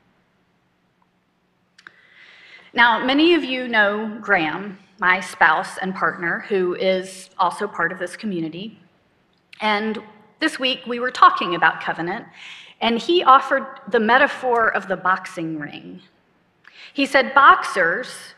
[2.72, 7.98] Now, many of you know Graham, my spouse and partner, who is also part of
[7.98, 8.78] this community.
[9.60, 9.98] And
[10.38, 12.26] this week we were talking about covenant,
[12.80, 16.00] and he offered the metaphor of the boxing ring.
[16.94, 18.34] He said, Boxers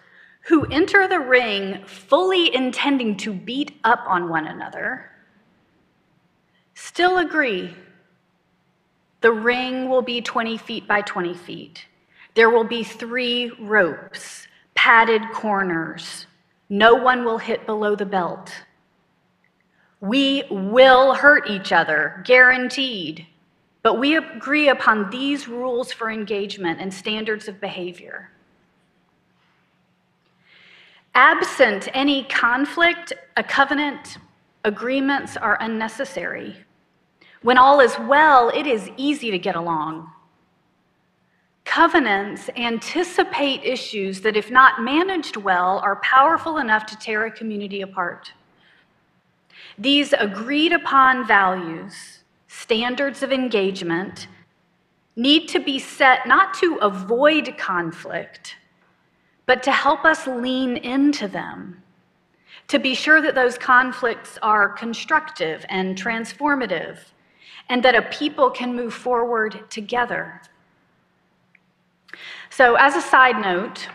[0.46, 5.10] who enter the ring fully intending to beat up on one another
[6.74, 7.74] still agree
[9.20, 11.86] the ring will be 20 feet by 20 feet.
[12.34, 16.26] There will be three ropes, padded corners.
[16.68, 18.52] No one will hit below the belt.
[20.00, 23.26] We will hurt each other, guaranteed.
[23.82, 28.30] But we agree upon these rules for engagement and standards of behavior.
[31.14, 34.16] Absent any conflict, a covenant,
[34.64, 36.56] agreements are unnecessary.
[37.42, 40.10] When all is well, it is easy to get along.
[41.74, 47.80] Covenants anticipate issues that, if not managed well, are powerful enough to tear a community
[47.80, 48.30] apart.
[49.78, 54.28] These agreed upon values, standards of engagement,
[55.16, 58.56] need to be set not to avoid conflict,
[59.46, 61.82] but to help us lean into them,
[62.68, 66.98] to be sure that those conflicts are constructive and transformative,
[67.70, 70.42] and that a people can move forward together.
[72.54, 73.88] So, as a side note,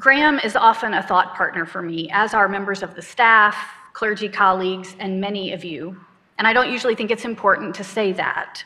[0.00, 3.56] Graham is often a thought partner for me, as are members of the staff,
[3.92, 5.96] clergy colleagues, and many of you.
[6.38, 8.64] And I don't usually think it's important to say that.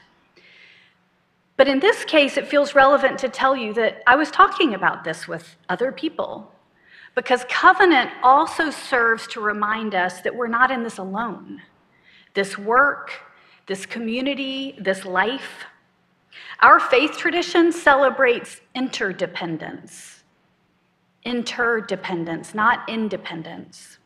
[1.58, 5.04] But in this case, it feels relevant to tell you that I was talking about
[5.04, 6.50] this with other people.
[7.14, 11.60] Because covenant also serves to remind us that we're not in this alone.
[12.32, 13.12] This work,
[13.66, 15.66] this community, this life.
[16.61, 20.24] Our faith tradition celebrates interdependence.
[21.24, 23.99] Interdependence, not independence.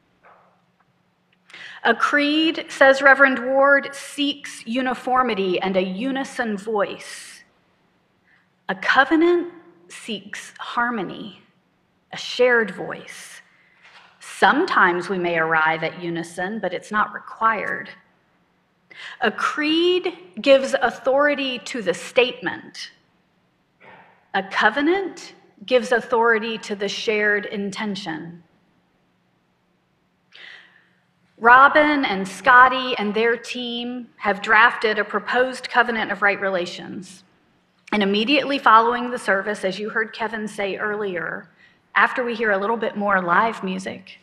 [1.85, 7.45] A creed, says Reverend Ward, seeks uniformity and a unison voice.
[8.69, 9.53] A covenant
[9.89, 11.41] seeks harmony,
[12.13, 13.41] a shared voice.
[14.19, 17.89] Sometimes we may arrive at unison, but it's not required.
[19.21, 22.91] A creed gives authority to the statement.
[24.35, 25.35] A covenant
[25.65, 28.43] gives authority to the shared intention.
[31.39, 37.25] Robin and Scotty and their team have drafted a proposed covenant of right relations.
[37.93, 41.51] And immediately following the service, as you heard Kevin say earlier,
[41.95, 44.19] after we hear a little bit more live music,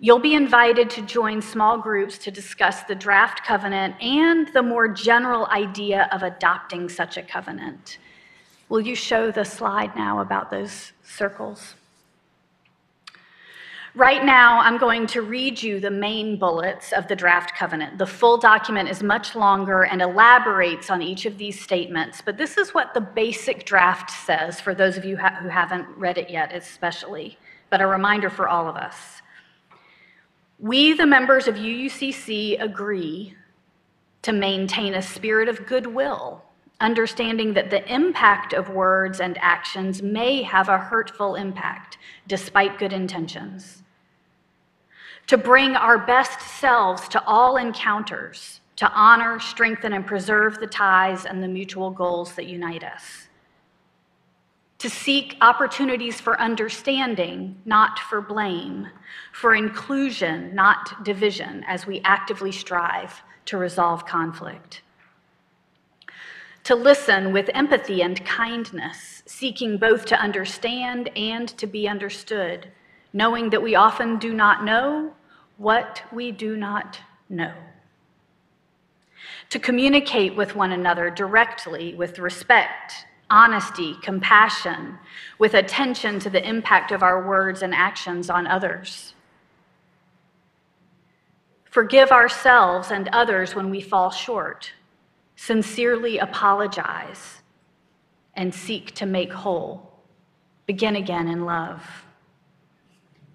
[0.00, 4.88] you'll be invited to join small groups to discuss the draft covenant and the more
[4.88, 7.98] general idea of adopting such a covenant.
[8.68, 11.74] Will you show the slide now about those circles?
[13.94, 17.98] Right now, I'm going to read you the main bullets of the draft covenant.
[17.98, 22.58] The full document is much longer and elaborates on each of these statements, but this
[22.58, 26.54] is what the basic draft says for those of you who haven't read it yet,
[26.54, 27.38] especially,
[27.70, 29.22] but a reminder for all of us.
[30.58, 33.34] We, the members of UUCC, agree
[34.22, 36.42] to maintain a spirit of goodwill,
[36.80, 42.92] understanding that the impact of words and actions may have a hurtful impact despite good
[42.92, 43.82] intentions
[45.28, 51.26] to bring our best selves to all encounters, to honor, strengthen, and preserve the ties
[51.26, 53.27] and the mutual goals that unite us.
[54.78, 58.86] To seek opportunities for understanding, not for blame,
[59.32, 64.82] for inclusion, not division, as we actively strive to resolve conflict.
[66.62, 72.70] To listen with empathy and kindness, seeking both to understand and to be understood,
[73.12, 75.12] knowing that we often do not know
[75.56, 77.54] what we do not know.
[79.50, 84.98] To communicate with one another directly with respect, honesty, compassion,
[85.38, 89.14] with attention to the impact of our words and actions on others.
[91.64, 94.72] Forgive ourselves and others when we fall short.
[95.36, 97.42] Sincerely apologize
[98.34, 99.92] and seek to make whole.
[100.66, 101.82] Begin again in love.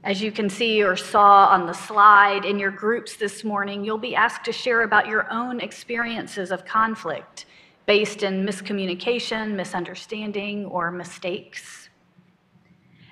[0.03, 3.97] As you can see or saw on the slide in your groups this morning, you'll
[3.97, 7.45] be asked to share about your own experiences of conflict
[7.85, 11.89] based in miscommunication, misunderstanding, or mistakes.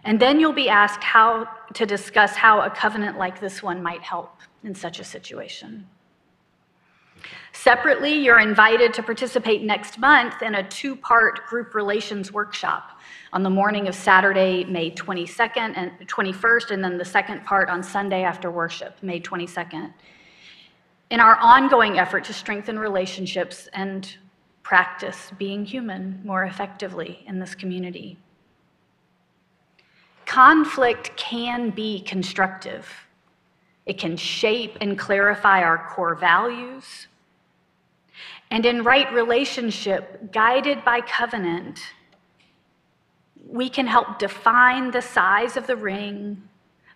[0.04, 4.02] And then you'll be asked how to discuss how a covenant like this one might
[4.02, 5.86] help in such a situation.
[7.54, 13.00] Separately, you're invited to participate next month in a two part group relations workshop
[13.34, 17.84] on the morning of Saturday, May 22nd and 21st, and then the second part on
[17.84, 19.94] Sunday after worship, May 22nd.
[21.12, 24.16] In our ongoing effort to strengthen relationships and
[24.64, 28.18] practice being human more effectively in this community.
[30.26, 32.88] Conflict can be constructive.
[33.86, 37.07] It can shape and clarify our core values.
[38.49, 41.80] And in right relationship, guided by covenant,
[43.47, 46.41] we can help define the size of the ring,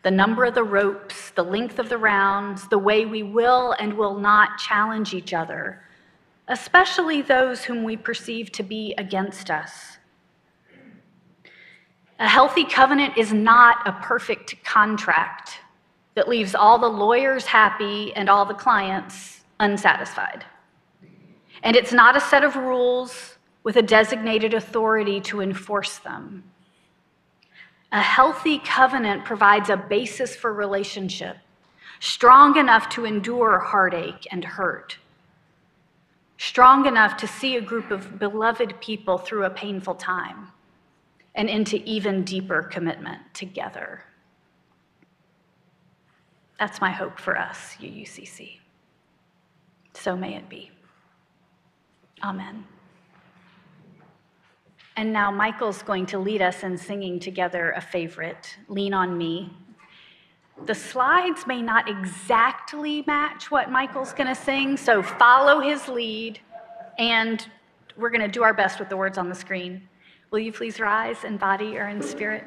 [0.03, 3.93] the number of the ropes, the length of the rounds, the way we will and
[3.93, 5.81] will not challenge each other,
[6.47, 9.97] especially those whom we perceive to be against us.
[12.19, 15.59] A healthy covenant is not a perfect contract
[16.15, 20.45] that leaves all the lawyers happy and all the clients unsatisfied.
[21.63, 26.43] And it's not a set of rules with a designated authority to enforce them.
[27.91, 31.37] A healthy covenant provides a basis for relationship,
[31.99, 34.97] strong enough to endure heartache and hurt,
[36.37, 40.47] strong enough to see a group of beloved people through a painful time
[41.35, 44.03] and into even deeper commitment together.
[46.59, 48.59] That's my hope for us, UUCC.
[49.93, 50.71] So may it be.
[52.23, 52.65] Amen.
[54.97, 59.51] And now Michael's going to lead us in singing together a favorite, Lean on Me.
[60.63, 66.39] The slides may not exactly match what Michael's going to sing, so follow his lead,
[66.97, 67.45] and
[67.97, 69.87] we're going to do our best with the words on the screen.
[70.31, 72.45] Will you please rise in body or in spirit?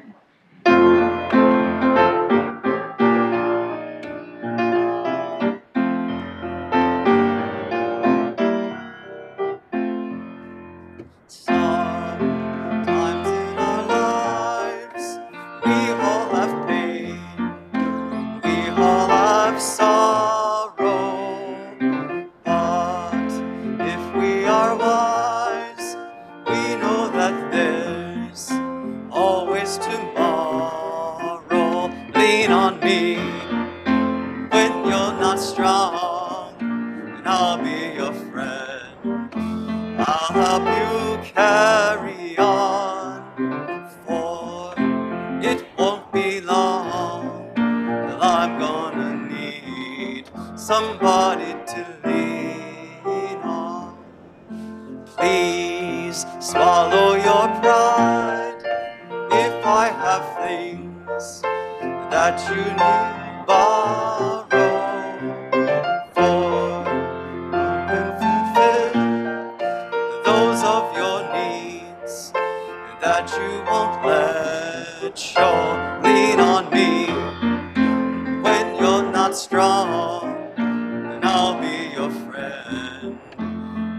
[79.29, 83.19] Not strong, and I'll be your friend.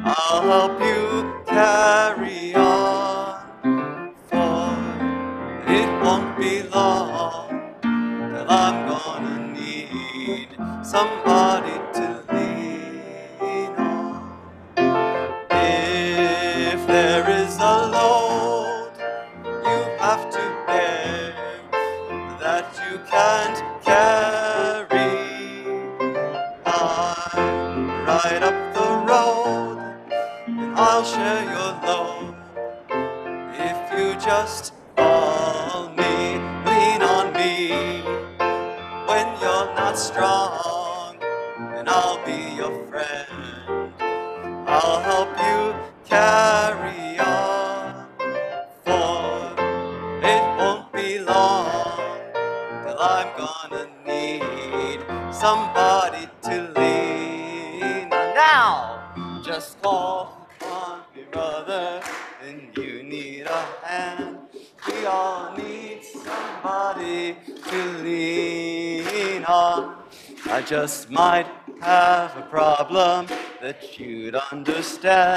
[0.05, 2.30] I'll help you carry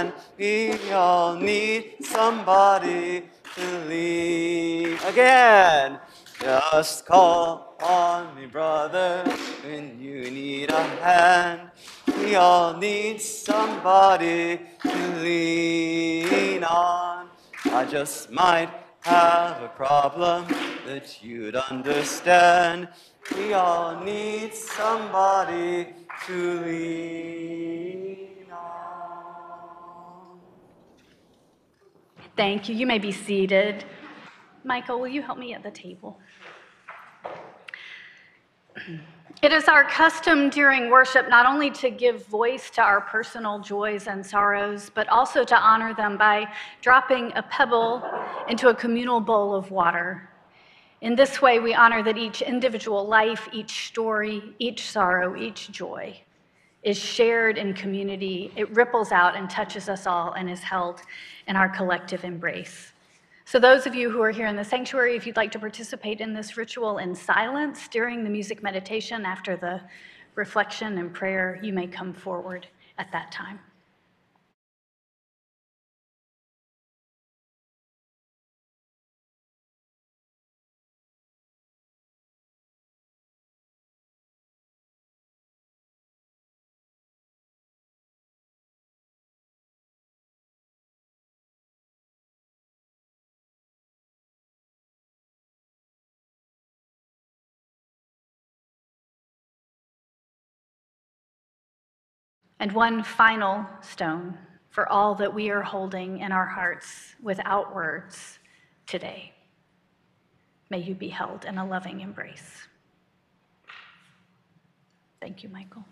[0.04, 0.14] understand.
[0.38, 3.24] We all need somebody
[3.56, 6.00] to lean again.
[6.40, 9.24] Just call on me, brother,
[9.64, 11.72] when you need a hand.
[12.18, 17.28] We all need somebody to lean on.
[17.66, 18.70] I just might
[19.02, 20.48] have a problem
[20.86, 22.90] that you'd understand.
[23.36, 25.94] We all need somebody
[26.26, 28.33] to lean
[32.36, 32.76] Thank you.
[32.76, 33.86] You may be seated.
[34.64, 36.20] Michael, will you help me at the table?
[39.44, 44.08] It is our custom during worship not only to give voice to our personal joys
[44.08, 46.48] and sorrows, but also to honor them by
[46.82, 48.02] dropping a pebble
[48.50, 50.30] into a communal bowl of water.
[51.02, 56.20] In this way, we honor that each individual life, each story, each sorrow, each joy
[56.82, 58.52] is shared in community.
[58.56, 61.02] It ripples out and touches us all and is held
[61.48, 62.92] in our collective embrace.
[63.46, 66.22] So, those of you who are here in the sanctuary, if you'd like to participate
[66.22, 69.82] in this ritual in silence during the music meditation after the
[70.36, 72.68] reflection and prayer, you may come forward
[72.98, 73.60] at that time.
[102.64, 104.38] And one final stone
[104.70, 108.40] for all that we are holding in our hearts without words
[108.88, 109.34] today.
[110.70, 112.66] May you be held in a loving embrace.
[115.20, 115.84] Thank you, Michael.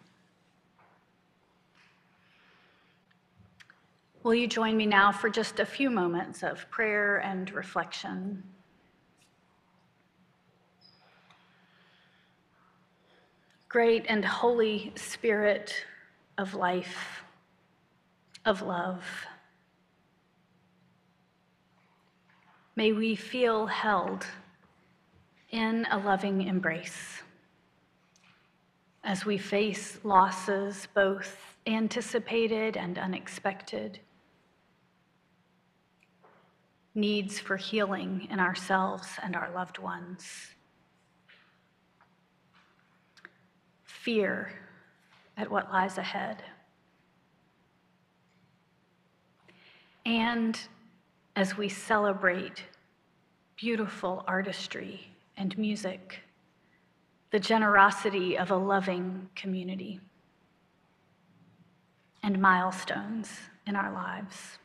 [4.23, 8.41] Will you join me now for just a few moments of prayer and reflection?
[13.67, 15.85] Great and Holy Spirit
[16.41, 17.23] of life,
[18.45, 19.03] of love,
[22.75, 24.25] may we feel held
[25.51, 27.21] in a loving embrace
[29.03, 31.37] as we face losses both
[31.67, 33.99] anticipated and unexpected,
[36.95, 40.55] needs for healing in ourselves and our loved ones,
[43.83, 44.51] fear
[45.41, 46.43] at what lies ahead.
[50.05, 50.57] And
[51.35, 52.63] as we celebrate
[53.57, 56.19] beautiful artistry and music,
[57.31, 59.99] the generosity of a loving community,
[62.23, 63.31] and milestones
[63.65, 64.59] in our lives.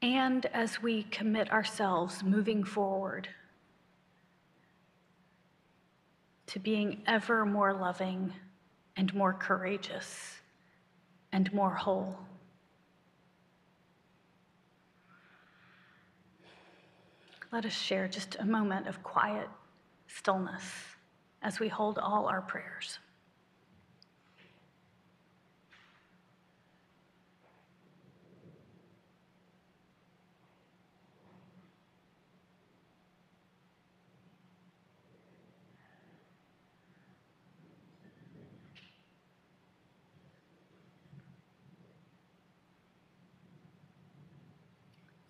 [0.00, 3.28] And as we commit ourselves moving forward
[6.52, 8.30] to being ever more loving
[8.98, 10.34] and more courageous
[11.32, 12.14] and more whole.
[17.52, 19.48] Let us share just a moment of quiet
[20.08, 20.62] stillness
[21.40, 22.98] as we hold all our prayers.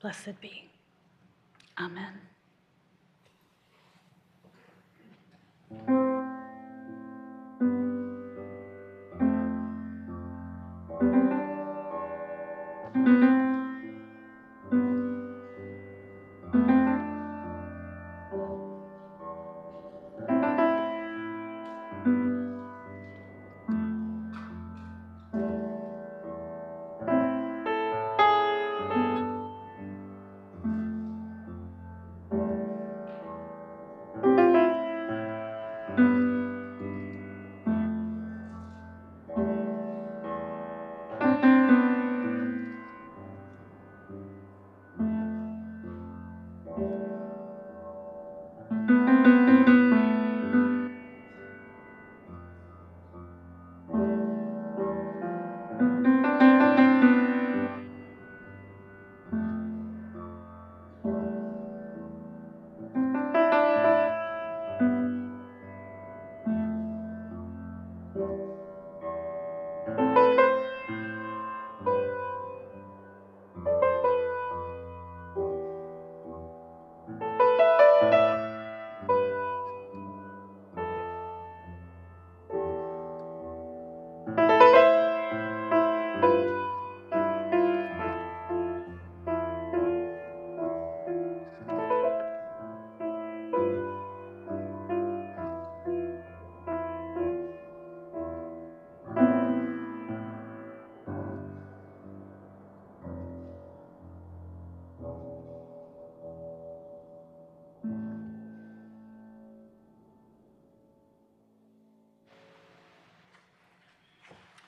[0.03, 0.69] Blessed be.
[1.79, 2.15] Amen.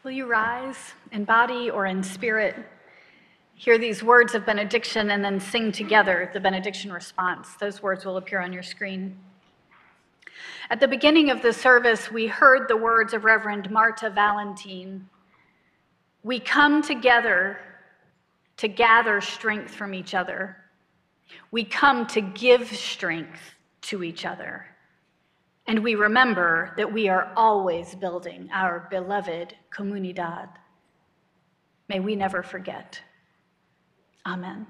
[0.05, 2.57] Will you rise in body or in spirit?
[3.55, 7.55] Hear these words of benediction and then sing together the benediction response.
[7.59, 9.17] Those words will appear on your screen.
[10.69, 15.05] At the beginning of the service, we heard the words of Reverend Marta Valentín.
[16.23, 17.59] We come together
[18.59, 20.59] to gather strength from each other.
[21.51, 24.67] We come to give strength to each other.
[25.67, 30.49] And we remember that we are always building our beloved comunidad.
[31.89, 33.01] May we never forget.
[34.27, 34.67] Amen.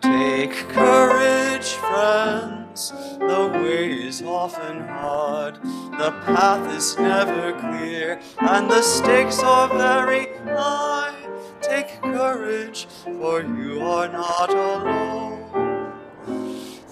[0.00, 2.92] Take courage, friends.
[3.18, 5.56] The way is often hard.
[5.98, 11.17] The path is never clear, and the stakes are very high.
[11.62, 15.92] Take courage, for you are not alone.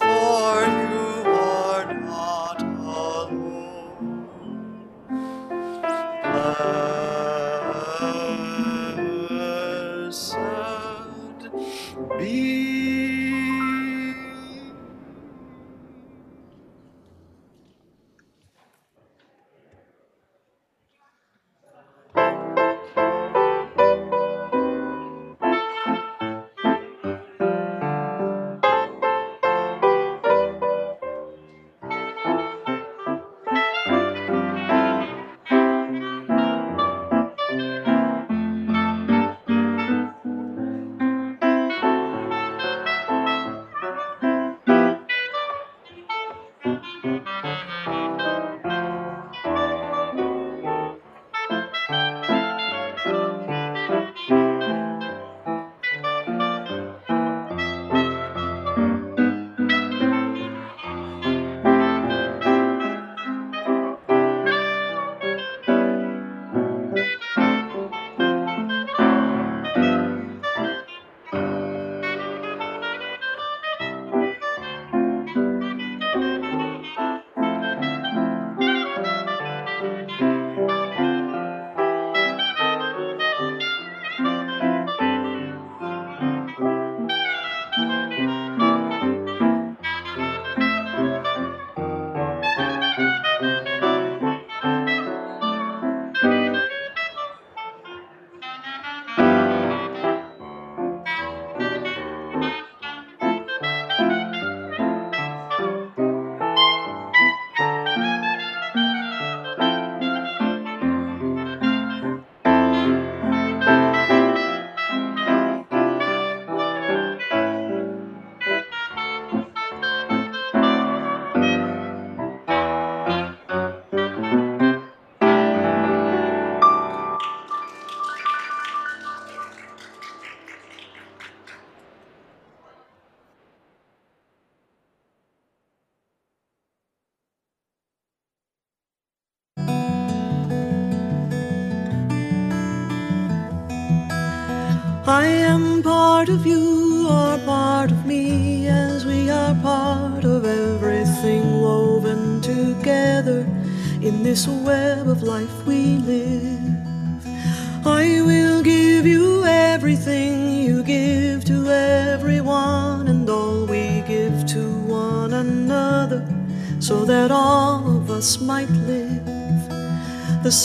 [0.01, 0.85] For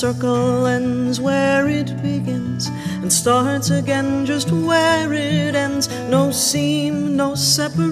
[0.02, 2.70] circle ends where it begins
[3.04, 5.90] and starts again just where it ends.
[6.10, 7.91] No seam, no separation,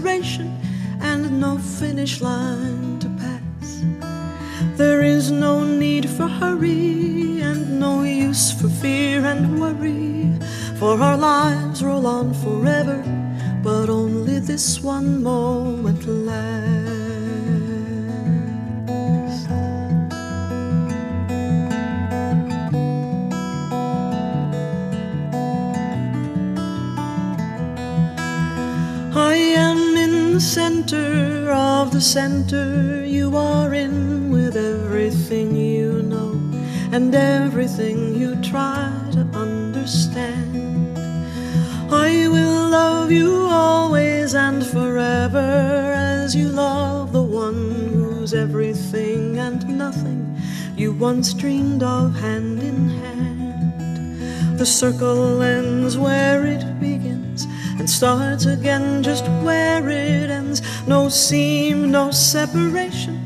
[51.27, 54.57] dreamed of hand in hand.
[54.57, 57.45] The circle ends where it begins
[57.77, 60.61] and starts again just where it ends.
[60.87, 63.19] No seam, no separation,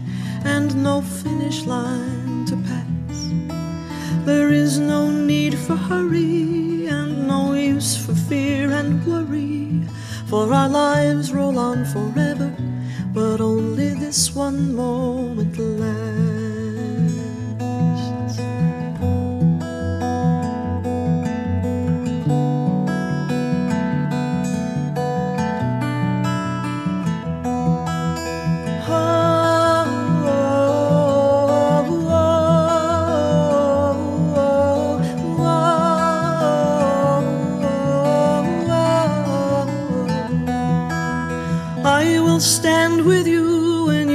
[0.44, 3.18] and no finish line to pass.
[4.26, 9.88] There is no need for hurry and no use for fear and worry,
[10.26, 12.52] for our lives roll on forever,
[13.14, 16.43] but only this one moment lasts.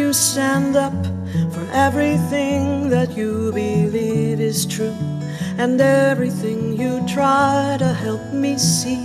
[0.08, 1.04] You stand up
[1.52, 4.96] for everything that you believe is true
[5.58, 9.04] and everything you try to help me see.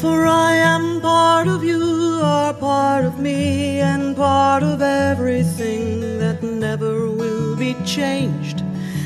[0.00, 1.82] For I am part of you,
[2.22, 8.62] are part of me, and part of everything that never will be changed,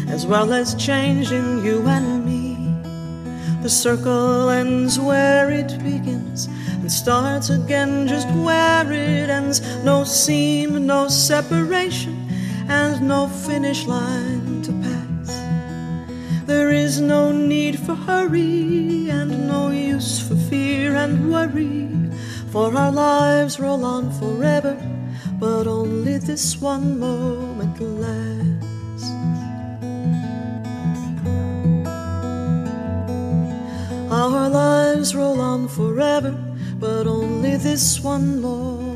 [0.07, 2.57] as well as changing you and me.
[3.63, 6.49] The circle ends where it begins
[6.93, 9.61] starts again just where it ends.
[9.83, 12.15] No seam, no separation,
[12.69, 15.31] and no finish line to pass.
[16.47, 21.89] There is no need for hurry and no use for fear and worry,
[22.51, 24.77] for our lives roll on forever,
[25.39, 29.09] but only this one moment lasts.
[34.13, 36.37] Our lives roll on forever,
[36.83, 38.92] but only this one moment.